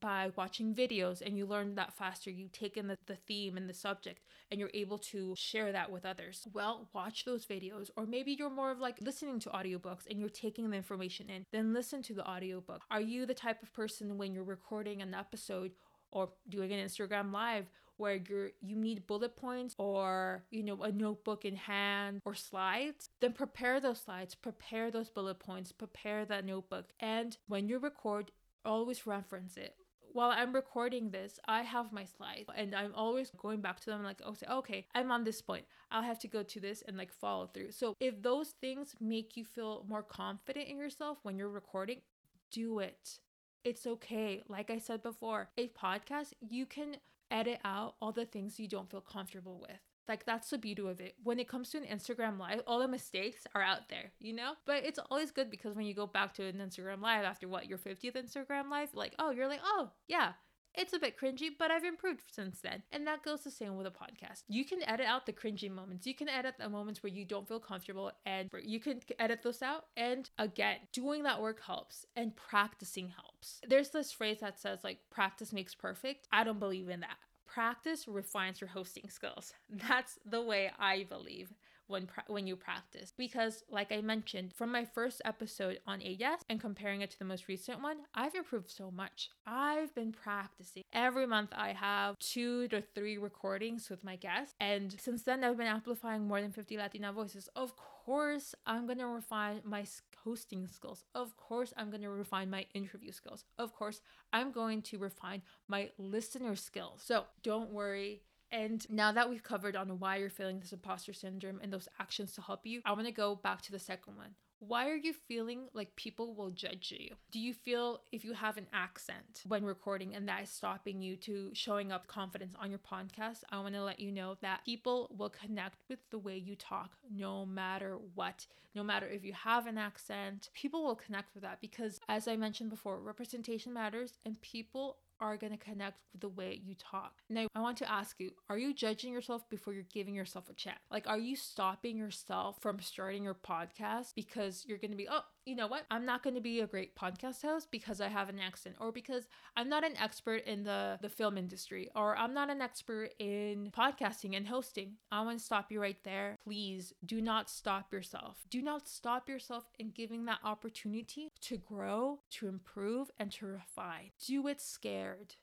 by 0.00 0.32
watching 0.36 0.74
videos 0.74 1.22
and 1.24 1.36
you 1.38 1.46
learn 1.46 1.76
that 1.76 1.96
faster? 1.96 2.30
You 2.30 2.48
take 2.52 2.76
in 2.76 2.88
the, 2.88 2.98
the 3.06 3.16
theme 3.16 3.56
and 3.56 3.68
the 3.68 3.74
subject 3.74 4.20
and 4.50 4.58
you're 4.58 4.70
able 4.74 4.98
to 4.98 5.34
share 5.36 5.72
that 5.72 5.90
with 5.90 6.04
others. 6.04 6.46
Well, 6.52 6.88
watch 6.92 7.24
those 7.24 7.46
videos. 7.46 7.90
Or 7.96 8.04
maybe 8.04 8.32
you're 8.32 8.50
more 8.50 8.70
of 8.70 8.80
like 8.80 8.98
listening 9.00 9.38
to 9.40 9.50
audiobooks 9.50 10.06
and 10.10 10.18
you're 10.18 10.28
taking 10.28 10.70
the 10.70 10.76
information 10.76 11.30
in, 11.30 11.46
then 11.52 11.72
listen 11.72 12.02
to 12.02 12.14
the 12.14 12.28
audiobook. 12.28 12.82
Are 12.90 13.00
you 13.00 13.26
the 13.26 13.34
type 13.34 13.62
of 13.62 13.72
person 13.72 14.18
when 14.18 14.34
you're 14.34 14.44
recording 14.44 15.00
an 15.02 15.14
episode 15.14 15.72
or 16.10 16.30
doing 16.48 16.72
an 16.72 16.84
Instagram 16.84 17.32
live 17.32 17.70
where 18.02 18.20
you're 18.28 18.50
you 18.60 18.74
need 18.74 19.06
bullet 19.06 19.36
points 19.36 19.76
or 19.78 20.42
you 20.50 20.62
know 20.62 20.82
a 20.82 20.90
notebook 20.90 21.44
in 21.44 21.54
hand 21.54 22.20
or 22.24 22.34
slides 22.34 23.10
then 23.20 23.32
prepare 23.32 23.78
those 23.78 24.00
slides 24.00 24.34
prepare 24.34 24.90
those 24.90 25.08
bullet 25.08 25.38
points 25.38 25.70
prepare 25.70 26.24
that 26.24 26.44
notebook 26.44 26.86
and 26.98 27.36
when 27.46 27.68
you 27.68 27.78
record 27.78 28.32
always 28.64 29.06
reference 29.06 29.56
it 29.56 29.76
while 30.14 30.30
I'm 30.30 30.52
recording 30.52 31.08
this, 31.10 31.40
I 31.46 31.62
have 31.62 31.90
my 31.90 32.04
slides 32.04 32.50
and 32.54 32.74
I'm 32.74 32.92
always 32.94 33.30
going 33.38 33.62
back 33.62 33.80
to 33.80 33.86
them 33.86 34.04
like, 34.04 34.20
oh, 34.22 34.34
say, 34.34 34.46
okay, 34.46 34.86
I'm 34.94 35.10
on 35.10 35.24
this 35.24 35.40
point. 35.40 35.64
I'll 35.90 36.02
have 36.02 36.18
to 36.18 36.28
go 36.28 36.42
to 36.42 36.60
this 36.60 36.82
and 36.86 36.98
like 36.98 37.10
follow 37.10 37.46
through. 37.46 37.72
So 37.72 37.96
if 37.98 38.20
those 38.20 38.50
things 38.60 38.94
make 39.00 39.38
you 39.38 39.46
feel 39.46 39.86
more 39.88 40.02
confident 40.02 40.68
in 40.68 40.76
yourself 40.76 41.16
when 41.22 41.38
you're 41.38 41.48
recording, 41.48 42.02
do 42.50 42.80
it. 42.80 43.20
It's 43.64 43.86
okay. 43.86 44.42
Like 44.48 44.70
I 44.70 44.78
said 44.78 45.02
before, 45.02 45.48
a 45.56 45.68
podcast, 45.68 46.32
you 46.40 46.66
can 46.66 46.96
edit 47.30 47.60
out 47.64 47.94
all 48.02 48.12
the 48.12 48.24
things 48.24 48.58
you 48.58 48.68
don't 48.68 48.90
feel 48.90 49.00
comfortable 49.00 49.58
with. 49.60 49.78
Like 50.08 50.26
that's 50.26 50.50
the 50.50 50.58
beauty 50.58 50.82
of 50.82 51.00
it. 51.00 51.14
When 51.22 51.38
it 51.38 51.48
comes 51.48 51.70
to 51.70 51.78
an 51.78 51.84
Instagram 51.84 52.38
live, 52.38 52.60
all 52.66 52.80
the 52.80 52.88
mistakes 52.88 53.46
are 53.54 53.62
out 53.62 53.88
there, 53.88 54.12
you 54.18 54.32
know? 54.32 54.54
But 54.66 54.84
it's 54.84 54.98
always 55.10 55.30
good 55.30 55.50
because 55.50 55.76
when 55.76 55.86
you 55.86 55.94
go 55.94 56.06
back 56.06 56.34
to 56.34 56.44
an 56.44 56.56
Instagram 56.56 57.00
live 57.00 57.24
after 57.24 57.46
what, 57.46 57.68
your 57.68 57.78
50th 57.78 58.16
Instagram 58.16 58.68
live, 58.68 58.88
like, 58.94 59.14
oh, 59.18 59.30
you're 59.30 59.48
like, 59.48 59.60
oh, 59.64 59.90
yeah, 60.08 60.32
it's 60.74 60.92
a 60.92 60.98
bit 60.98 61.18
cringy, 61.18 61.50
but 61.58 61.70
I've 61.70 61.84
improved 61.84 62.22
since 62.30 62.60
then. 62.60 62.82
And 62.92 63.06
that 63.06 63.22
goes 63.22 63.42
the 63.42 63.50
same 63.50 63.76
with 63.76 63.86
a 63.86 63.90
podcast. 63.90 64.42
You 64.48 64.64
can 64.64 64.82
edit 64.88 65.06
out 65.06 65.26
the 65.26 65.32
cringy 65.32 65.70
moments. 65.70 66.06
You 66.06 66.14
can 66.14 66.28
edit 66.28 66.54
the 66.58 66.68
moments 66.68 67.02
where 67.02 67.12
you 67.12 67.24
don't 67.24 67.46
feel 67.46 67.60
comfortable 67.60 68.12
and 68.24 68.50
you 68.62 68.80
can 68.80 69.00
edit 69.18 69.42
those 69.42 69.62
out. 69.62 69.86
And 69.96 70.28
again, 70.38 70.76
doing 70.92 71.22
that 71.24 71.40
work 71.40 71.62
helps 71.62 72.06
and 72.16 72.34
practicing 72.34 73.08
helps. 73.08 73.60
There's 73.68 73.90
this 73.90 74.12
phrase 74.12 74.38
that 74.40 74.58
says, 74.58 74.80
like, 74.82 74.98
practice 75.10 75.52
makes 75.52 75.74
perfect. 75.74 76.28
I 76.32 76.44
don't 76.44 76.60
believe 76.60 76.88
in 76.88 77.00
that. 77.00 77.16
Practice 77.46 78.08
refines 78.08 78.60
your 78.60 78.68
hosting 78.68 79.10
skills. 79.10 79.52
That's 79.88 80.18
the 80.24 80.42
way 80.42 80.70
I 80.78 81.04
believe 81.08 81.52
when 81.92 82.06
pra- 82.06 82.24
when 82.26 82.46
you 82.46 82.56
practice 82.56 83.12
because 83.16 83.62
like 83.70 83.92
I 83.92 84.00
mentioned 84.00 84.52
from 84.54 84.72
my 84.72 84.84
first 84.84 85.20
episode 85.24 85.78
on 85.86 86.00
Ellas 86.02 86.40
and 86.48 86.60
comparing 86.60 87.02
it 87.02 87.10
to 87.12 87.18
the 87.18 87.24
most 87.24 87.46
recent 87.48 87.82
one, 87.82 87.98
I've 88.14 88.34
improved 88.34 88.70
so 88.70 88.90
much. 88.90 89.30
I've 89.46 89.94
been 89.94 90.12
practicing. 90.12 90.82
Every 90.92 91.26
month 91.26 91.50
I 91.54 91.72
have 91.74 92.18
2 92.18 92.68
to 92.68 92.82
3 92.94 93.18
recordings 93.18 93.90
with 93.90 94.02
my 94.02 94.16
guests 94.16 94.54
and 94.58 94.96
since 94.98 95.22
then 95.22 95.44
I've 95.44 95.58
been 95.58 95.66
amplifying 95.66 96.26
more 96.26 96.40
than 96.40 96.52
50 96.52 96.76
Latina 96.78 97.12
voices. 97.12 97.48
Of 97.54 97.76
course, 97.76 98.54
I'm 98.66 98.86
going 98.86 98.98
to 98.98 99.06
refine 99.06 99.60
my 99.64 99.84
hosting 100.24 100.66
skills. 100.66 101.04
Of 101.14 101.36
course, 101.36 101.72
I'm 101.76 101.90
going 101.90 102.02
to 102.02 102.10
refine 102.10 102.50
my 102.50 102.66
interview 102.74 103.12
skills. 103.12 103.44
Of 103.58 103.74
course, 103.74 104.00
I'm 104.32 104.50
going 104.52 104.82
to 104.82 104.98
refine 104.98 105.42
my 105.68 105.90
listener 105.98 106.56
skills. 106.56 107.02
So, 107.04 107.24
don't 107.42 107.70
worry 107.70 108.22
and 108.52 108.88
now 108.90 109.10
that 109.12 109.28
we've 109.30 109.42
covered 109.42 109.74
on 109.76 109.98
why 109.98 110.16
you're 110.16 110.30
feeling 110.30 110.60
this 110.60 110.72
imposter 110.72 111.14
syndrome 111.14 111.58
and 111.62 111.72
those 111.72 111.88
actions 111.98 112.32
to 112.34 112.42
help 112.42 112.66
you, 112.66 112.82
I 112.84 112.92
want 112.92 113.06
to 113.06 113.12
go 113.12 113.34
back 113.34 113.62
to 113.62 113.72
the 113.72 113.78
second 113.78 114.16
one. 114.16 114.34
Why 114.64 114.88
are 114.90 114.96
you 114.96 115.12
feeling 115.12 115.66
like 115.72 115.96
people 115.96 116.34
will 116.36 116.50
judge 116.50 116.94
you? 116.96 117.16
Do 117.32 117.40
you 117.40 117.52
feel 117.52 118.02
if 118.12 118.24
you 118.24 118.32
have 118.32 118.58
an 118.58 118.68
accent 118.72 119.42
when 119.48 119.64
recording 119.64 120.14
and 120.14 120.28
that 120.28 120.44
is 120.44 120.50
stopping 120.50 121.02
you 121.02 121.16
to 121.16 121.50
showing 121.52 121.90
up 121.90 122.06
confidence 122.06 122.54
on 122.60 122.70
your 122.70 122.78
podcast? 122.78 123.38
I 123.50 123.58
want 123.58 123.74
to 123.74 123.82
let 123.82 123.98
you 123.98 124.12
know 124.12 124.36
that 124.40 124.64
people 124.64 125.12
will 125.18 125.30
connect 125.30 125.78
with 125.88 125.98
the 126.10 126.18
way 126.18 126.36
you 126.36 126.54
talk 126.54 126.92
no 127.10 127.44
matter 127.44 127.98
what. 128.14 128.46
No 128.76 128.84
matter 128.84 129.08
if 129.08 129.24
you 129.24 129.32
have 129.32 129.66
an 129.66 129.78
accent, 129.78 130.48
people 130.54 130.84
will 130.84 130.94
connect 130.94 131.34
with 131.34 131.42
that 131.42 131.60
because 131.60 131.98
as 132.08 132.28
I 132.28 132.36
mentioned 132.36 132.70
before, 132.70 133.00
representation 133.00 133.72
matters 133.72 134.12
and 134.24 134.40
people 134.42 134.98
are 135.22 135.36
going 135.36 135.52
to 135.52 135.58
connect 135.58 135.98
with 136.12 136.20
the 136.20 136.28
way 136.28 136.60
you 136.62 136.74
talk. 136.74 137.12
Now, 137.30 137.46
I 137.54 137.60
want 137.60 137.78
to 137.78 137.90
ask 137.90 138.16
you 138.18 138.32
are 138.50 138.58
you 138.58 138.74
judging 138.74 139.12
yourself 139.12 139.48
before 139.48 139.72
you're 139.72 139.84
giving 139.84 140.14
yourself 140.14 140.50
a 140.50 140.54
chance? 140.54 140.78
Like, 140.90 141.06
are 141.06 141.18
you 141.18 141.36
stopping 141.36 141.96
yourself 141.96 142.56
from 142.60 142.80
starting 142.80 143.22
your 143.22 143.34
podcast 143.34 144.14
because 144.16 144.64
you're 144.66 144.78
going 144.78 144.90
to 144.90 144.96
be, 144.96 145.08
oh, 145.08 145.24
you 145.44 145.56
know 145.56 145.66
what? 145.66 145.84
I'm 145.90 146.06
not 146.06 146.22
going 146.22 146.34
to 146.34 146.40
be 146.40 146.60
a 146.60 146.66
great 146.66 146.94
podcast 146.94 147.42
host 147.42 147.68
because 147.70 148.00
I 148.00 148.08
have 148.08 148.28
an 148.28 148.38
accent 148.38 148.76
or 148.80 148.92
because 148.92 149.26
I'm 149.56 149.68
not 149.68 149.84
an 149.84 149.96
expert 149.96 150.44
in 150.44 150.62
the, 150.62 150.98
the 151.02 151.08
film 151.08 151.36
industry 151.36 151.90
or 151.96 152.16
I'm 152.16 152.32
not 152.32 152.50
an 152.50 152.60
expert 152.60 153.10
in 153.18 153.72
podcasting 153.76 154.36
and 154.36 154.46
hosting. 154.46 154.94
I 155.10 155.22
want 155.22 155.38
to 155.38 155.44
stop 155.44 155.72
you 155.72 155.80
right 155.80 155.98
there. 156.04 156.36
Please 156.44 156.92
do 157.04 157.20
not 157.20 157.50
stop 157.50 157.92
yourself. 157.92 158.44
Do 158.50 158.62
not 158.62 158.88
stop 158.88 159.28
yourself 159.28 159.64
in 159.78 159.90
giving 159.90 160.24
that 160.26 160.38
opportunity 160.44 161.32
to 161.42 161.56
grow, 161.56 162.20
to 162.32 162.46
improve, 162.46 163.10
and 163.18 163.32
to 163.32 163.46
refine. 163.46 164.10
Do 164.24 164.46
it 164.46 164.60
scared. 164.60 165.34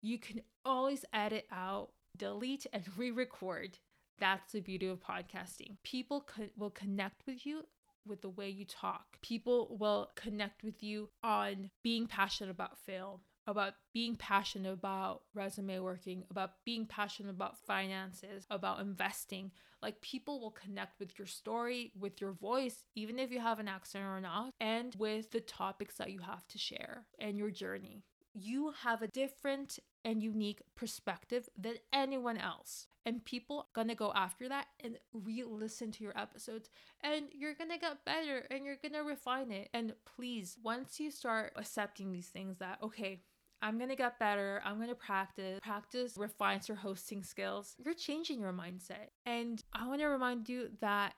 You 0.00 0.18
can 0.18 0.42
always 0.64 1.04
edit 1.12 1.46
out, 1.50 1.90
delete, 2.16 2.66
and 2.72 2.84
re 2.96 3.10
record. 3.10 3.78
That's 4.20 4.52
the 4.52 4.60
beauty 4.60 4.86
of 4.86 5.00
podcasting. 5.00 5.76
People 5.82 6.24
co- 6.26 6.50
will 6.56 6.70
connect 6.70 7.26
with 7.26 7.46
you 7.46 7.64
with 8.08 8.22
the 8.22 8.28
way 8.28 8.48
you 8.48 8.64
talk. 8.64 9.20
People 9.22 9.76
will 9.78 10.10
connect 10.16 10.64
with 10.64 10.82
you 10.82 11.10
on 11.22 11.70
being 11.82 12.06
passionate 12.06 12.50
about 12.50 12.78
film, 12.78 13.20
about 13.46 13.74
being 13.94 14.14
passionate 14.16 14.72
about 14.72 15.22
resume 15.34 15.78
working, 15.78 16.24
about 16.30 16.50
being 16.64 16.86
passionate 16.86 17.30
about 17.30 17.58
finances, 17.58 18.46
about 18.50 18.80
investing. 18.80 19.50
Like 19.82 20.00
people 20.00 20.40
will 20.40 20.50
connect 20.50 20.98
with 20.98 21.18
your 21.18 21.26
story, 21.26 21.92
with 21.98 22.20
your 22.20 22.32
voice, 22.32 22.84
even 22.94 23.18
if 23.18 23.30
you 23.30 23.40
have 23.40 23.58
an 23.58 23.68
accent 23.68 24.04
or 24.04 24.20
not, 24.20 24.52
and 24.60 24.94
with 24.98 25.30
the 25.30 25.40
topics 25.40 25.96
that 25.96 26.10
you 26.12 26.20
have 26.20 26.46
to 26.48 26.58
share 26.58 27.04
and 27.18 27.38
your 27.38 27.50
journey. 27.50 28.02
You 28.34 28.72
have 28.82 29.02
a 29.02 29.08
different 29.08 29.78
and 30.04 30.22
unique 30.22 30.62
perspective 30.76 31.48
than 31.56 31.74
anyone 31.92 32.38
else. 32.38 32.86
And 33.04 33.24
people 33.24 33.58
are 33.58 33.66
gonna 33.74 33.94
go 33.94 34.12
after 34.14 34.48
that 34.48 34.66
and 34.84 34.98
re-listen 35.12 35.90
to 35.92 36.04
your 36.04 36.16
episodes 36.18 36.68
and 37.02 37.26
you're 37.32 37.54
gonna 37.54 37.78
get 37.78 38.04
better 38.04 38.46
and 38.50 38.64
you're 38.64 38.76
gonna 38.82 39.02
refine 39.02 39.50
it. 39.50 39.70
And 39.72 39.94
please, 40.04 40.58
once 40.62 41.00
you 41.00 41.10
start 41.10 41.52
accepting 41.56 42.12
these 42.12 42.28
things 42.28 42.58
that, 42.58 42.78
okay, 42.82 43.22
I'm 43.62 43.78
gonna 43.78 43.96
get 43.96 44.18
better. 44.18 44.60
I'm 44.64 44.78
gonna 44.78 44.94
practice. 44.94 45.58
Practice 45.62 46.14
refines 46.16 46.68
your 46.68 46.76
hosting 46.76 47.22
skills. 47.22 47.74
You're 47.78 47.94
changing 47.94 48.40
your 48.40 48.52
mindset. 48.52 49.10
And 49.26 49.62
I 49.72 49.86
wanna 49.86 50.08
remind 50.08 50.48
you 50.48 50.68
that 50.80 51.14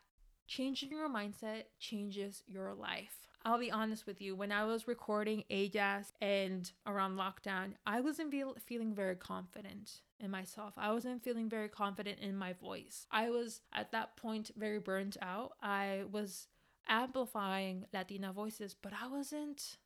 changing 0.47 0.91
your 0.91 1.09
mindset 1.09 1.65
changes 1.79 2.43
your 2.47 2.75
life. 2.75 3.30
I'll 3.43 3.59
be 3.59 3.71
honest 3.71 4.07
with 4.07 4.21
you, 4.21 4.37
when 4.37 4.53
I 4.53 4.65
was 4.65 4.87
recording 4.87 5.45
Ellas 5.51 6.13
and 6.21 6.71
around 6.87 7.17
lockdown, 7.17 7.73
I 7.87 8.01
wasn't 8.01 8.31
feel- 8.31 8.57
feeling 8.67 8.95
very 8.95 9.17
confident 9.17 10.03
in 10.19 10.31
myself. 10.31 10.75
I 10.77 10.93
wasn't 10.93 11.23
feeling 11.23 11.49
very 11.49 11.69
confident 11.71 12.19
in 12.19 12.37
my 12.37 12.53
voice. 12.53 13.07
I 13.11 13.31
was 13.31 13.63
at 13.73 13.93
that 13.93 14.17
point 14.17 14.51
very 14.57 14.79
burnt 14.79 15.17
out. 15.23 15.53
I 15.63 16.05
was 16.11 16.49
amplifying 16.87 17.87
Latina 17.95 18.33
voices, 18.33 18.75
but 18.75 18.93
I 18.93 19.07
wasn't 19.07 19.79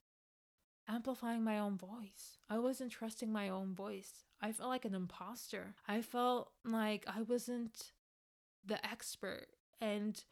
amplifying 0.89 1.45
my 1.45 1.61
own 1.61 1.79
voice. 1.79 2.39
I 2.51 2.59
wasn't 2.59 2.91
trusting 2.91 3.33
my 3.33 3.49
own 3.49 3.73
voice. 3.75 4.25
I 4.41 4.51
felt 4.51 4.69
like 4.69 4.85
an 4.85 4.95
imposter. 4.95 5.77
I 5.87 6.03
felt 6.03 6.51
like 6.65 7.05
I 7.07 7.23
wasn't 7.23 7.93
the 8.67 8.85
expert. 8.85 9.47
And 9.81 10.23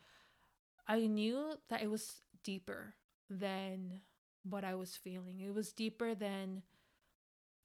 I 0.88 1.06
knew 1.06 1.54
that 1.68 1.82
it 1.82 1.90
was 1.90 2.22
deeper 2.42 2.94
than 3.32 4.00
what 4.48 4.64
I 4.64 4.74
was 4.74 4.96
feeling. 4.96 5.40
It 5.40 5.54
was 5.54 5.72
deeper 5.72 6.14
than, 6.14 6.62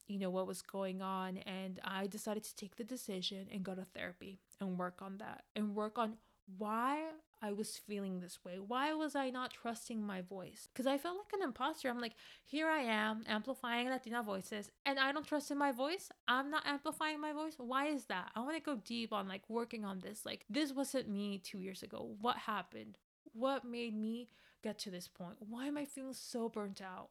you 0.08 0.20
know, 0.20 0.30
what 0.30 0.48
was 0.48 0.62
going 0.62 1.02
on. 1.02 1.38
And 1.38 1.80
I 1.84 2.08
decided 2.08 2.44
to 2.44 2.56
take 2.56 2.76
the 2.76 2.84
decision 2.84 3.48
and 3.52 3.64
go 3.64 3.76
to 3.76 3.84
therapy 3.84 4.40
and 4.60 4.78
work 4.78 5.02
on 5.02 5.18
that 5.18 5.44
and 5.56 5.76
work 5.76 5.98
on 5.98 6.14
why 6.58 7.04
I 7.42 7.52
was 7.52 7.78
feeling 7.78 8.20
this 8.20 8.40
way. 8.44 8.58
Why 8.58 8.94
was 8.94 9.16
I 9.16 9.30
not 9.30 9.52
trusting 9.52 10.02
my 10.02 10.22
voice? 10.22 10.68
Because 10.72 10.88
I 10.88 10.98
felt 10.98 11.18
like 11.18 11.34
an 11.34 11.44
imposter. 11.44 11.90
I'm 11.90 12.00
like, 12.00 12.16
here 12.46 12.68
I 12.68 12.82
am 12.82 13.26
amplifying 13.28 13.90
Latina 13.90 14.24
voices, 14.24 14.72
and 14.86 14.98
I 14.98 15.12
don't 15.12 15.28
trust 15.28 15.52
in 15.52 15.58
my 15.58 15.72
voice. 15.72 16.10
I'm 16.28 16.50
not 16.50 16.66
amplifying 16.66 17.22
my 17.22 17.34
voice. 17.34 17.54
Why 17.58 17.88
is 17.88 18.06
that? 18.06 18.32
I 18.36 18.40
want 18.40 18.56
to 18.56 18.62
go 18.62 18.82
deep 18.84 19.14
on 19.14 19.28
like 19.28 19.44
working 19.50 19.86
on 19.86 20.00
this. 20.00 20.26
Like, 20.26 20.46
this 20.50 20.72
wasn't 20.72 21.10
me 21.10 21.38
two 21.38 21.60
years 21.60 21.84
ago. 21.84 22.16
What 22.22 22.38
happened? 22.38 22.98
What 23.34 23.66
made 23.66 23.96
me 23.96 24.30
get 24.68 24.80
to 24.80 24.92
this 24.92 25.08
point? 25.08 25.38
Why 25.40 25.68
am 25.68 25.78
I 25.78 25.86
feeling 25.86 26.14
so 26.14 26.50
burnt 26.50 26.82
out? 26.82 27.10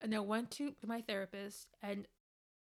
And 0.00 0.14
I 0.14 0.20
went 0.20 0.50
to 0.52 0.74
my 0.86 1.00
therapist, 1.00 1.68
and 1.82 2.06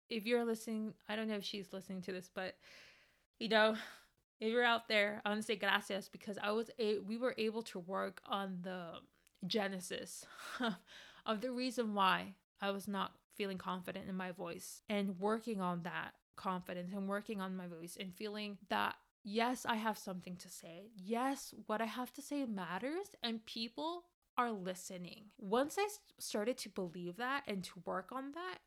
if 0.09 0.27
you're 0.27 0.45
listening, 0.45 0.95
I 1.09 1.17
don't 1.17 1.29
know 1.29 1.37
if 1.37 1.45
she's 1.45 1.73
listening 1.73 2.03
to 2.03 2.13
this, 2.13 2.31
but 2.33 2.57
you 3.41 3.49
know, 3.49 3.77
if 4.41 4.53
you're 4.53 4.65
out 4.65 4.89
there, 4.89 5.23
I 5.25 5.31
want 5.31 5.41
to 5.41 5.47
say 5.47 5.57
gracias 5.57 6.09
because 6.09 6.39
I 6.41 6.53
was 6.53 6.71
a 6.79 6.99
we 7.01 7.17
were 7.17 7.35
able 7.37 7.63
to 7.63 7.79
work 7.81 8.21
on 8.27 8.59
the 8.63 8.99
genesis 9.47 10.25
of 11.27 11.41
the 11.41 11.51
reason 11.51 11.95
why 11.95 12.35
I 12.61 12.71
was 12.71 12.87
not 12.87 13.13
feeling 13.35 13.59
confident 13.59 14.09
in 14.09 14.15
my 14.15 14.31
voice 14.31 14.83
and 14.89 15.19
working 15.19 15.61
on 15.61 15.83
that 15.83 16.15
confidence 16.37 16.93
and 16.93 17.09
working 17.09 17.41
on 17.41 17.57
my 17.57 17.67
voice 17.67 17.97
and 17.99 18.15
feeling 18.15 18.59
that 18.69 18.95
yes, 19.25 19.67
I 19.67 19.77
have 19.77 19.99
something 19.99 20.37
to 20.37 20.49
say. 20.49 20.91
Yes, 20.97 21.55
what 21.67 21.81
I 21.81 21.87
have 21.87 22.13
to 22.15 22.23
say 22.23 22.45
matters 22.45 23.17
and 23.23 23.45
people 23.47 24.05
are 24.37 24.53
listening. 24.53 25.27
Once 25.39 25.77
I 25.79 25.89
started 26.19 26.59
to 26.59 26.69
believe 26.69 27.17
that 27.17 27.45
and 27.47 27.65
to 27.65 27.83
work 27.85 28.11
on 28.13 28.33
that 28.33 28.59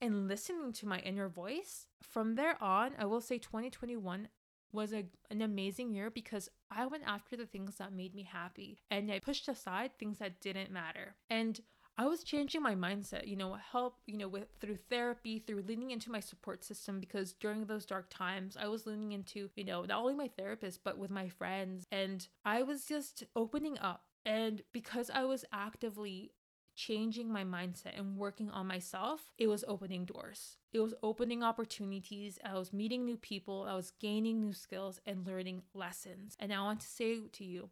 and 0.00 0.28
listening 0.28 0.72
to 0.74 0.86
my 0.86 0.98
inner 1.00 1.28
voice, 1.28 1.86
from 2.02 2.34
there 2.34 2.62
on, 2.62 2.92
I 2.98 3.06
will 3.06 3.20
say 3.20 3.38
2021 3.38 4.28
was 4.72 4.92
a, 4.92 5.06
an 5.30 5.42
amazing 5.42 5.94
year 5.94 6.10
because 6.10 6.48
I 6.70 6.86
went 6.86 7.04
after 7.06 7.36
the 7.36 7.46
things 7.46 7.76
that 7.76 7.92
made 7.92 8.14
me 8.14 8.24
happy 8.24 8.78
and 8.90 9.10
I 9.10 9.20
pushed 9.20 9.48
aside 9.48 9.92
things 9.98 10.18
that 10.18 10.40
didn't 10.40 10.70
matter. 10.70 11.16
And 11.30 11.60
I 11.98 12.06
was 12.06 12.22
changing 12.22 12.62
my 12.62 12.74
mindset, 12.74 13.26
you 13.26 13.36
know, 13.36 13.54
help, 13.54 13.98
you 14.06 14.18
know, 14.18 14.28
with 14.28 14.48
through 14.60 14.76
therapy, 14.90 15.38
through 15.38 15.62
leaning 15.62 15.92
into 15.92 16.10
my 16.10 16.20
support 16.20 16.62
system 16.62 17.00
because 17.00 17.32
during 17.32 17.64
those 17.64 17.86
dark 17.86 18.10
times, 18.10 18.56
I 18.60 18.68
was 18.68 18.86
leaning 18.86 19.12
into, 19.12 19.48
you 19.56 19.64
know, 19.64 19.82
not 19.84 20.00
only 20.00 20.14
my 20.14 20.28
therapist 20.28 20.84
but 20.84 20.98
with 20.98 21.10
my 21.10 21.28
friends 21.28 21.86
and 21.90 22.26
I 22.44 22.62
was 22.62 22.84
just 22.84 23.24
opening 23.34 23.78
up. 23.78 24.04
And 24.26 24.62
because 24.72 25.08
I 25.08 25.24
was 25.24 25.44
actively 25.52 26.32
changing 26.74 27.32
my 27.32 27.44
mindset 27.44 27.98
and 27.98 28.18
working 28.18 28.50
on 28.50 28.66
myself, 28.66 29.32
it 29.38 29.46
was 29.46 29.64
opening 29.66 30.04
doors. 30.04 30.58
It 30.72 30.80
was 30.80 30.92
opening 31.02 31.42
opportunities. 31.42 32.38
I 32.44 32.54
was 32.54 32.72
meeting 32.72 33.06
new 33.06 33.16
people. 33.16 33.66
I 33.66 33.74
was 33.74 33.92
gaining 33.98 34.40
new 34.40 34.52
skills 34.52 35.00
and 35.06 35.26
learning 35.26 35.62
lessons. 35.72 36.36
And 36.38 36.52
I 36.52 36.60
want 36.60 36.80
to 36.80 36.86
say 36.86 37.20
to 37.32 37.44
you, 37.44 37.70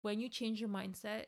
when 0.00 0.18
you 0.18 0.30
change 0.30 0.60
your 0.60 0.70
mindset, 0.70 1.26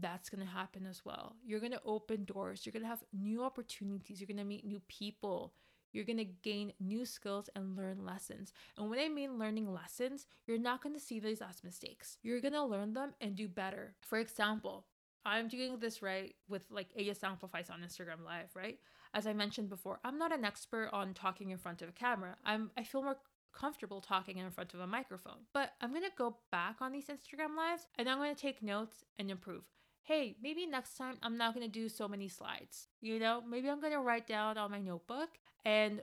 that's 0.00 0.28
going 0.28 0.44
to 0.44 0.52
happen 0.52 0.86
as 0.86 1.04
well. 1.04 1.36
You're 1.44 1.60
going 1.60 1.72
to 1.72 1.80
open 1.84 2.24
doors. 2.24 2.64
You're 2.64 2.72
going 2.72 2.82
to 2.82 2.88
have 2.88 3.04
new 3.12 3.42
opportunities. 3.42 4.20
You're 4.20 4.26
going 4.26 4.36
to 4.38 4.44
meet 4.44 4.64
new 4.64 4.80
people. 4.88 5.54
You're 5.92 6.04
going 6.04 6.18
to 6.18 6.24
gain 6.24 6.72
new 6.80 7.06
skills 7.06 7.48
and 7.54 7.76
learn 7.76 8.04
lessons. 8.04 8.52
And 8.76 8.90
when 8.90 8.98
I 8.98 9.08
mean 9.08 9.38
learning 9.38 9.72
lessons, 9.72 10.26
you're 10.46 10.58
not 10.58 10.82
going 10.82 10.94
to 10.94 11.00
see 11.00 11.20
these 11.20 11.40
as 11.40 11.62
mistakes. 11.62 12.18
You're 12.22 12.40
going 12.40 12.54
to 12.54 12.64
learn 12.64 12.94
them 12.94 13.14
and 13.20 13.36
do 13.36 13.46
better. 13.46 13.94
For 14.00 14.18
example, 14.18 14.86
I'm 15.24 15.48
doing 15.48 15.78
this 15.78 16.02
right 16.02 16.34
with 16.48 16.62
like 16.70 16.88
Ellas 16.98 17.22
Amplifies 17.22 17.70
on 17.70 17.80
Instagram 17.80 18.24
Live, 18.24 18.50
right? 18.54 18.78
As 19.14 19.26
I 19.28 19.32
mentioned 19.32 19.68
before, 19.68 20.00
I'm 20.04 20.18
not 20.18 20.34
an 20.34 20.44
expert 20.44 20.90
on 20.92 21.14
talking 21.14 21.50
in 21.50 21.58
front 21.58 21.80
of 21.80 21.88
a 21.88 21.92
camera. 21.92 22.36
I'm 22.44 22.72
I 22.76 22.82
feel 22.82 23.02
more 23.02 23.16
comfortable 23.54 24.00
talking 24.00 24.38
in 24.38 24.50
front 24.50 24.74
of 24.74 24.80
a 24.80 24.86
microphone. 24.86 25.46
But 25.52 25.72
I'm 25.80 25.90
going 25.90 26.02
to 26.02 26.10
go 26.18 26.36
back 26.50 26.76
on 26.80 26.92
these 26.92 27.06
Instagram 27.06 27.56
lives 27.56 27.86
and 27.96 28.08
I'm 28.08 28.18
going 28.18 28.34
to 28.34 28.40
take 28.40 28.62
notes 28.62 29.04
and 29.18 29.30
improve 29.30 29.62
hey, 30.04 30.36
maybe 30.42 30.66
next 30.66 30.96
time 30.96 31.16
I'm 31.22 31.36
not 31.36 31.54
going 31.54 31.66
to 31.66 31.72
do 31.72 31.88
so 31.88 32.06
many 32.06 32.28
slides. 32.28 32.88
You 33.00 33.18
know, 33.18 33.42
maybe 33.48 33.68
I'm 33.68 33.80
going 33.80 33.92
to 33.92 34.00
write 34.00 34.26
down 34.26 34.58
on 34.58 34.70
my 34.70 34.80
notebook 34.80 35.30
and 35.64 36.02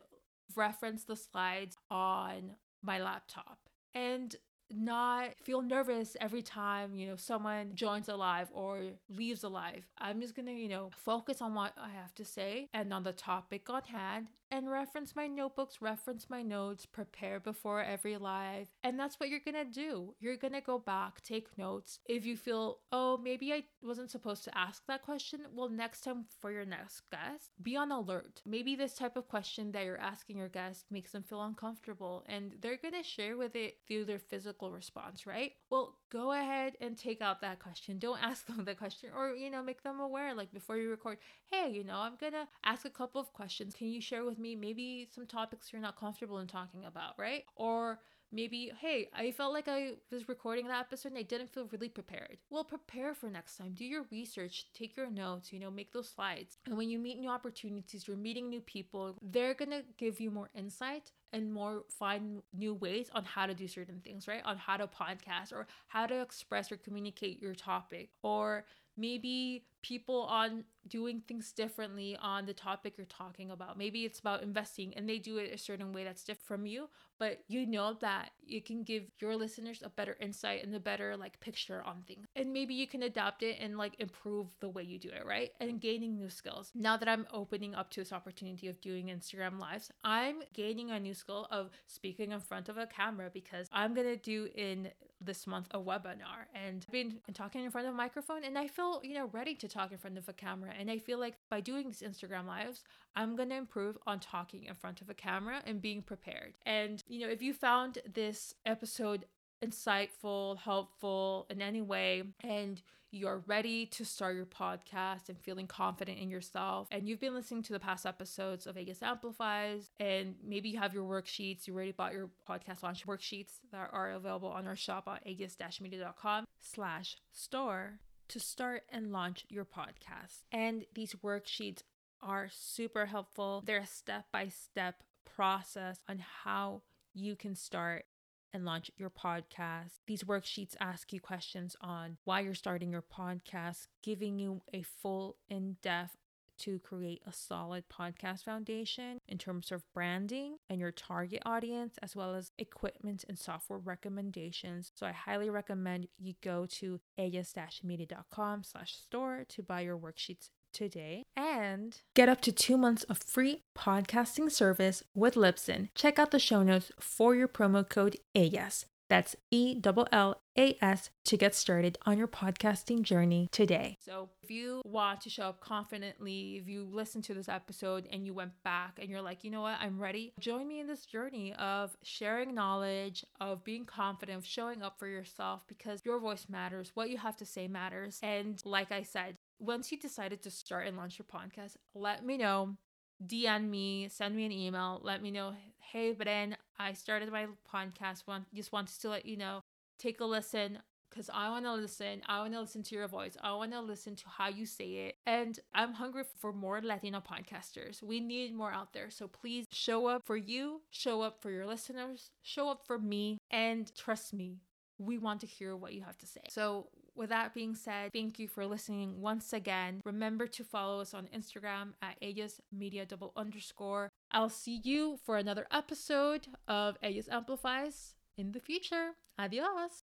reference 0.55 1.03
the 1.03 1.15
slides 1.15 1.77
on 1.89 2.55
my 2.83 2.99
laptop 2.99 3.59
and 3.93 4.35
not 4.73 5.29
feel 5.43 5.61
nervous 5.61 6.17
every 6.19 6.41
time, 6.41 6.95
you 6.95 7.07
know, 7.07 7.15
someone 7.15 7.71
joins 7.75 8.09
a 8.09 8.15
live 8.15 8.49
or 8.53 8.81
leaves 9.09 9.43
a 9.43 9.49
live. 9.49 9.83
I'm 9.97 10.21
just 10.21 10.35
gonna, 10.35 10.51
you 10.51 10.69
know, 10.69 10.89
focus 10.95 11.41
on 11.41 11.53
what 11.53 11.73
I 11.77 11.89
have 11.89 12.15
to 12.15 12.25
say 12.25 12.69
and 12.73 12.93
on 12.93 13.03
the 13.03 13.13
topic 13.13 13.69
on 13.69 13.83
hand 13.83 14.27
and 14.51 14.69
reference 14.69 15.15
my 15.15 15.27
notebooks, 15.27 15.81
reference 15.81 16.29
my 16.29 16.43
notes, 16.43 16.85
prepare 16.85 17.39
before 17.39 17.81
every 17.81 18.17
live. 18.17 18.67
And 18.83 18.99
that's 18.99 19.19
what 19.19 19.29
you're 19.29 19.39
gonna 19.39 19.65
do. 19.65 20.13
You're 20.19 20.37
gonna 20.37 20.61
go 20.61 20.77
back, 20.77 21.21
take 21.23 21.57
notes. 21.57 21.99
If 22.05 22.25
you 22.25 22.35
feel, 22.35 22.79
oh, 22.91 23.17
maybe 23.17 23.53
I 23.53 23.63
wasn't 23.81 24.11
supposed 24.11 24.43
to 24.43 24.57
ask 24.57 24.85
that 24.87 25.03
question, 25.03 25.41
well, 25.53 25.69
next 25.69 26.01
time 26.01 26.25
for 26.39 26.51
your 26.51 26.65
next 26.65 27.01
guest, 27.11 27.51
be 27.61 27.77
on 27.77 27.91
alert. 27.91 28.41
Maybe 28.45 28.75
this 28.75 28.93
type 28.95 29.15
of 29.15 29.27
question 29.27 29.71
that 29.71 29.85
you're 29.85 29.97
asking 29.99 30.37
your 30.37 30.49
guest 30.49 30.85
makes 30.91 31.11
them 31.11 31.23
feel 31.23 31.41
uncomfortable 31.41 32.23
and 32.27 32.55
they're 32.61 32.77
gonna 32.77 33.03
share 33.03 33.37
with 33.37 33.55
it 33.55 33.77
through 33.87 34.05
their 34.05 34.19
physical 34.19 34.71
response, 34.71 35.25
right? 35.25 35.53
Well, 35.69 35.97
go 36.11 36.33
ahead 36.33 36.75
and 36.81 36.97
take 36.97 37.21
out 37.21 37.41
that 37.41 37.59
question. 37.59 37.97
Don't 37.97 38.21
ask 38.21 38.45
them 38.47 38.65
the 38.65 38.75
question 38.75 39.09
or, 39.15 39.33
you 39.35 39.49
know, 39.49 39.63
make 39.63 39.83
them 39.83 39.99
aware, 39.99 40.35
like 40.35 40.51
before 40.53 40.77
you 40.77 40.89
record, 40.89 41.17
hey, 41.49 41.71
you 41.71 41.83
know, 41.83 41.95
I'm 41.97 42.15
gonna 42.19 42.47
ask 42.63 42.85
a 42.85 42.89
couple 42.89 43.21
of 43.21 43.33
questions. 43.33 43.75
Can 43.75 43.87
you 43.87 44.01
share 44.01 44.23
with 44.23 44.37
me 44.37 44.55
maybe 44.55 45.07
some 45.13 45.25
topics 45.25 45.71
you're 45.71 45.81
not 45.81 45.99
comfortable 45.99 46.39
in 46.39 46.47
talking 46.47 46.85
about, 46.85 47.17
right? 47.17 47.45
Or 47.55 47.99
maybe, 48.31 48.71
hey, 48.79 49.09
I 49.13 49.31
felt 49.31 49.53
like 49.53 49.67
I 49.67 49.93
was 50.11 50.27
recording 50.27 50.67
that 50.67 50.79
episode 50.79 51.09
and 51.09 51.19
I 51.19 51.23
didn't 51.23 51.49
feel 51.49 51.67
really 51.71 51.89
prepared. 51.89 52.37
Well, 52.49 52.63
prepare 52.63 53.13
for 53.13 53.29
next 53.29 53.57
time. 53.57 53.73
Do 53.73 53.85
your 53.85 54.05
research, 54.11 54.67
take 54.73 54.95
your 54.95 55.09
notes, 55.09 55.51
you 55.51 55.59
know, 55.59 55.71
make 55.71 55.91
those 55.93 56.09
slides. 56.09 56.57
And 56.65 56.77
when 56.77 56.89
you 56.89 56.99
meet 56.99 57.19
new 57.19 57.29
opportunities, 57.29 58.07
you're 58.07 58.17
meeting 58.17 58.49
new 58.49 58.61
people, 58.61 59.17
they're 59.21 59.53
gonna 59.53 59.83
give 59.97 60.19
you 60.19 60.31
more 60.31 60.49
insight 60.55 61.11
and 61.33 61.53
more 61.53 61.83
find 61.89 62.41
new 62.53 62.73
ways 62.73 63.09
on 63.13 63.23
how 63.23 63.45
to 63.45 63.53
do 63.53 63.67
certain 63.67 64.01
things, 64.03 64.27
right? 64.27 64.41
On 64.45 64.57
how 64.57 64.77
to 64.77 64.87
podcast 64.87 65.53
or 65.53 65.67
how 65.87 66.05
to 66.05 66.21
express 66.21 66.71
or 66.71 66.77
communicate 66.77 67.41
your 67.41 67.55
topic 67.55 68.09
or 68.23 68.65
maybe 68.97 69.65
people 69.81 70.21
on 70.23 70.63
doing 70.87 71.21
things 71.27 71.51
differently 71.51 72.17
on 72.21 72.45
the 72.45 72.53
topic 72.53 72.95
you're 72.97 73.05
talking 73.05 73.51
about. 73.51 73.77
Maybe 73.77 74.03
it's 74.03 74.19
about 74.19 74.41
investing 74.41 74.93
and 74.95 75.07
they 75.07 75.19
do 75.19 75.37
it 75.37 75.53
a 75.53 75.57
certain 75.57 75.91
way 75.91 76.03
that's 76.03 76.23
different 76.23 76.47
from 76.47 76.65
you, 76.65 76.89
but 77.19 77.43
you 77.47 77.67
know 77.67 77.93
that 78.01 78.31
you 78.43 78.61
can 78.61 78.83
give 78.83 79.03
your 79.19 79.35
listeners 79.35 79.83
a 79.83 79.89
better 79.89 80.17
insight 80.19 80.63
and 80.63 80.73
a 80.73 80.79
better 80.79 81.15
like 81.15 81.39
picture 81.39 81.83
on 81.85 82.03
things. 82.07 82.25
And 82.35 82.51
maybe 82.51 82.73
you 82.73 82.87
can 82.87 83.03
adapt 83.03 83.43
it 83.43 83.57
and 83.59 83.77
like 83.77 83.99
improve 83.99 84.47
the 84.59 84.69
way 84.69 84.83
you 84.83 84.97
do 84.97 85.09
it, 85.09 85.25
right? 85.25 85.51
And 85.59 85.79
gaining 85.79 86.15
new 86.15 86.29
skills. 86.29 86.71
Now 86.73 86.97
that 86.97 87.07
I'm 87.07 87.27
opening 87.31 87.75
up 87.75 87.91
to 87.91 88.01
this 88.01 88.11
opportunity 88.11 88.67
of 88.67 88.81
doing 88.81 89.07
Instagram 89.07 89.59
lives, 89.59 89.91
I'm 90.03 90.41
gaining 90.53 90.89
a 90.89 90.99
new 90.99 91.13
skill 91.13 91.47
of 91.51 91.69
speaking 91.87 92.31
in 92.31 92.39
front 92.39 92.69
of 92.69 92.77
a 92.77 92.87
camera 92.87 93.29
because 93.31 93.67
I'm 93.71 93.93
going 93.93 94.07
to 94.07 94.17
do 94.17 94.49
in 94.55 94.89
this 95.23 95.45
month 95.45 95.67
a 95.71 95.79
webinar 95.79 96.47
and 96.55 96.83
I've 96.87 96.91
been 96.91 97.19
talking 97.33 97.63
in 97.63 97.71
front 97.71 97.87
of 97.87 97.93
a 97.93 97.97
microphone 97.97 98.43
and 98.43 98.57
I 98.57 98.67
feel, 98.67 99.01
you 99.03 99.13
know, 99.13 99.29
ready 99.31 99.53
to 99.55 99.67
talk 99.71 99.91
in 99.91 99.97
front 99.97 100.17
of 100.17 100.27
a 100.29 100.33
camera. 100.33 100.71
And 100.77 100.89
I 100.89 100.99
feel 100.99 101.19
like 101.19 101.35
by 101.49 101.61
doing 101.61 101.87
these 101.87 102.01
Instagram 102.01 102.47
lives, 102.47 102.83
I'm 103.15 103.35
going 103.35 103.49
to 103.49 103.55
improve 103.55 103.97
on 104.05 104.19
talking 104.19 104.65
in 104.65 104.75
front 104.75 105.01
of 105.01 105.09
a 105.09 105.13
camera 105.13 105.61
and 105.65 105.81
being 105.81 106.01
prepared. 106.01 106.53
And, 106.65 107.03
you 107.07 107.19
know, 107.19 107.31
if 107.31 107.41
you 107.41 107.53
found 107.53 107.99
this 108.13 108.53
episode 108.65 109.25
insightful, 109.63 110.57
helpful 110.57 111.45
in 111.49 111.61
any 111.61 111.81
way, 111.81 112.23
and 112.43 112.81
you're 113.11 113.43
ready 113.45 113.85
to 113.85 114.05
start 114.05 114.35
your 114.35 114.45
podcast 114.45 115.27
and 115.27 115.37
feeling 115.37 115.67
confident 115.67 116.17
in 116.17 116.29
yourself, 116.29 116.87
and 116.91 117.07
you've 117.07 117.19
been 117.19 117.35
listening 117.35 117.61
to 117.63 117.73
the 117.73 117.79
past 117.79 118.05
episodes 118.05 118.65
of 118.65 118.77
Ellas 118.77 119.03
Amplifies, 119.03 119.91
and 119.99 120.35
maybe 120.43 120.69
you 120.69 120.79
have 120.79 120.93
your 120.93 121.03
worksheets, 121.03 121.67
you 121.67 121.75
already 121.75 121.91
bought 121.91 122.13
your 122.13 122.29
podcast 122.49 122.83
launch 122.83 123.05
worksheets 123.05 123.59
that 123.71 123.89
are 123.91 124.11
available 124.11 124.49
on 124.49 124.65
our 124.65 124.75
shop 124.75 125.07
at 125.07 125.21
ellas-media.com 125.27 126.45
slash 126.59 127.17
store 127.31 127.99
to 128.31 128.39
start 128.39 128.83
and 128.89 129.11
launch 129.11 129.45
your 129.49 129.65
podcast. 129.65 130.43
And 130.53 130.85
these 130.93 131.15
worksheets 131.15 131.83
are 132.21 132.47
super 132.49 133.05
helpful. 133.05 133.61
They're 133.65 133.79
a 133.79 133.85
step 133.85 134.25
by 134.31 134.47
step 134.47 135.03
process 135.25 135.99
on 136.07 136.23
how 136.43 136.81
you 137.13 137.35
can 137.35 137.55
start 137.55 138.05
and 138.53 138.63
launch 138.63 138.89
your 138.95 139.09
podcast. 139.09 139.99
These 140.07 140.23
worksheets 140.23 140.75
ask 140.79 141.11
you 141.11 141.19
questions 141.19 141.75
on 141.81 142.17
why 142.23 142.39
you're 142.39 142.53
starting 142.53 142.91
your 142.91 143.03
podcast, 143.03 143.87
giving 144.01 144.39
you 144.39 144.61
a 144.73 144.81
full 144.81 145.35
in 145.49 145.75
depth 145.81 146.15
to 146.61 146.79
create 146.79 147.21
a 147.27 147.33
solid 147.33 147.83
podcast 147.89 148.43
foundation 148.43 149.19
in 149.27 149.37
terms 149.37 149.71
of 149.71 149.83
branding 149.93 150.57
and 150.69 150.79
your 150.79 150.91
target 150.91 151.41
audience, 151.45 151.95
as 152.01 152.15
well 152.15 152.33
as 152.33 152.51
equipment 152.57 153.23
and 153.27 153.37
software 153.37 153.79
recommendations. 153.79 154.91
So 154.95 155.05
I 155.05 155.11
highly 155.11 155.49
recommend 155.49 156.07
you 156.17 156.33
go 156.41 156.65
to 156.65 156.99
ellas-media.com 157.17 158.63
slash 158.63 158.95
store 158.95 159.45
to 159.49 159.63
buy 159.63 159.81
your 159.81 159.97
worksheets 159.97 160.49
today 160.73 161.25
and 161.35 161.99
get 162.13 162.29
up 162.29 162.41
to 162.41 162.51
two 162.51 162.77
months 162.77 163.03
of 163.03 163.17
free 163.17 163.63
podcasting 163.77 164.49
service 164.51 165.03
with 165.13 165.35
Libsyn. 165.35 165.89
Check 165.95 166.17
out 166.17 166.31
the 166.31 166.39
show 166.39 166.63
notes 166.63 166.91
for 166.99 167.35
your 167.35 167.47
promo 167.47 167.87
code 167.87 168.17
ELLAS. 168.33 168.85
That's 169.11 169.35
E 169.51 169.77
L 169.83 170.07
L 170.13 170.41
A 170.57 170.77
S 170.81 171.09
to 171.25 171.35
get 171.35 171.53
started 171.53 171.97
on 172.05 172.17
your 172.17 172.29
podcasting 172.29 173.01
journey 173.01 173.49
today. 173.51 173.97
So, 173.99 174.29
if 174.41 174.49
you 174.49 174.81
want 174.85 175.19
to 175.23 175.29
show 175.29 175.47
up 175.47 175.59
confidently, 175.59 176.55
if 176.61 176.69
you 176.69 176.87
listen 176.89 177.21
to 177.23 177.33
this 177.33 177.49
episode 177.49 178.07
and 178.09 178.25
you 178.25 178.33
went 178.33 178.53
back 178.63 178.99
and 179.01 179.09
you're 179.09 179.21
like, 179.21 179.43
you 179.43 179.51
know 179.51 179.63
what, 179.63 179.75
I'm 179.81 179.99
ready, 179.99 180.31
join 180.39 180.65
me 180.65 180.79
in 180.79 180.87
this 180.87 181.05
journey 181.05 181.53
of 181.55 181.93
sharing 182.03 182.55
knowledge, 182.55 183.25
of 183.41 183.65
being 183.65 183.83
confident, 183.83 184.37
of 184.37 184.45
showing 184.45 184.81
up 184.81 184.97
for 184.97 185.07
yourself 185.07 185.65
because 185.67 185.99
your 186.05 186.17
voice 186.17 186.45
matters, 186.47 186.91
what 186.93 187.09
you 187.09 187.17
have 187.17 187.35
to 187.35 187.45
say 187.45 187.67
matters. 187.67 188.17
And 188.23 188.61
like 188.63 188.93
I 188.93 189.03
said, 189.03 189.35
once 189.59 189.91
you 189.91 189.99
decided 189.99 190.41
to 190.43 190.49
start 190.49 190.87
and 190.87 190.95
launch 190.95 191.19
your 191.19 191.25
podcast, 191.25 191.75
let 191.93 192.25
me 192.25 192.37
know. 192.37 192.77
DM 193.25 193.69
me, 193.69 194.07
send 194.09 194.35
me 194.35 194.45
an 194.45 194.51
email, 194.51 194.99
let 195.03 195.21
me 195.21 195.31
know, 195.31 195.53
hey, 195.79 196.13
Bren, 196.13 196.55
I 196.79 196.93
started 196.93 197.31
my 197.31 197.47
podcast. 197.71 198.27
Want 198.27 198.45
just 198.53 198.71
wanted 198.71 198.99
to 199.01 199.09
let 199.09 199.25
you 199.25 199.37
know, 199.37 199.61
take 199.99 200.19
a 200.19 200.25
listen 200.25 200.79
because 201.09 201.29
I 201.33 201.49
want 201.49 201.65
to 201.65 201.73
listen. 201.73 202.21
I 202.27 202.39
want 202.39 202.53
to 202.53 202.61
listen 202.61 202.83
to 202.83 202.95
your 202.95 203.07
voice. 203.07 203.35
I 203.43 203.53
want 203.53 203.73
to 203.73 203.81
listen 203.81 204.15
to 204.15 204.29
how 204.29 204.47
you 204.47 204.65
say 204.65 204.85
it. 205.07 205.15
And 205.27 205.59
I'm 205.73 205.93
hungry 205.93 206.23
for 206.39 206.53
more 206.53 206.81
Latino 206.81 207.21
podcasters. 207.21 208.01
We 208.01 208.19
need 208.21 208.55
more 208.55 208.71
out 208.71 208.93
there. 208.93 209.09
So 209.09 209.27
please 209.27 209.65
show 209.71 210.07
up 210.07 210.23
for 210.25 210.37
you, 210.37 210.81
show 210.89 211.21
up 211.21 211.41
for 211.41 211.51
your 211.51 211.67
listeners, 211.67 212.31
show 212.41 212.69
up 212.69 212.85
for 212.87 212.97
me, 212.97 213.37
and 213.51 213.93
trust 213.95 214.33
me, 214.33 214.61
we 214.97 215.17
want 215.17 215.41
to 215.41 215.47
hear 215.47 215.75
what 215.75 215.93
you 215.93 216.01
have 216.03 216.17
to 216.19 216.25
say. 216.25 216.41
So 216.49 216.87
with 217.21 217.29
that 217.29 217.53
being 217.53 217.75
said, 217.75 218.11
thank 218.11 218.39
you 218.39 218.47
for 218.47 218.65
listening 218.65 219.21
once 219.21 219.53
again. 219.53 220.01
Remember 220.05 220.47
to 220.47 220.63
follow 220.63 220.99
us 220.99 221.13
on 221.13 221.27
Instagram 221.27 221.93
at 222.01 222.17
Ellas 222.19 222.59
Media 222.71 223.05
double 223.05 223.31
underscore. 223.35 224.09
I'll 224.31 224.49
see 224.49 224.81
you 224.83 225.19
for 225.23 225.37
another 225.37 225.67
episode 225.71 226.47
of 226.67 226.97
Ellas 227.03 227.29
Amplifies 227.29 228.15
in 228.39 228.51
the 228.51 228.59
future. 228.59 229.11
Adios. 229.37 230.01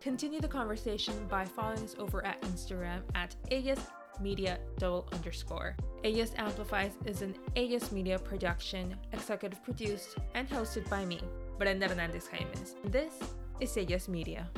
Continue 0.00 0.40
the 0.40 0.46
conversation 0.46 1.26
by 1.28 1.44
following 1.44 1.82
us 1.82 1.96
over 1.98 2.24
at 2.24 2.40
Instagram 2.42 3.02
at 3.16 3.34
Ellas 3.50 3.80
Media 4.20 4.60
double 4.78 5.08
underscore. 5.12 5.74
Ellas 6.04 6.30
Amplifies 6.36 6.92
is 7.06 7.22
an 7.22 7.34
Ellas 7.56 7.90
Media 7.90 8.20
production, 8.20 8.94
executive 9.12 9.64
produced 9.64 10.16
and 10.34 10.48
hosted 10.48 10.88
by 10.88 11.04
me, 11.04 11.20
Brenda 11.58 11.88
Hernandez 11.88 12.28
Jaimes. 12.28 12.76
This 12.84 13.14
is 13.58 13.76
Ellas 13.76 14.06
Media. 14.06 14.48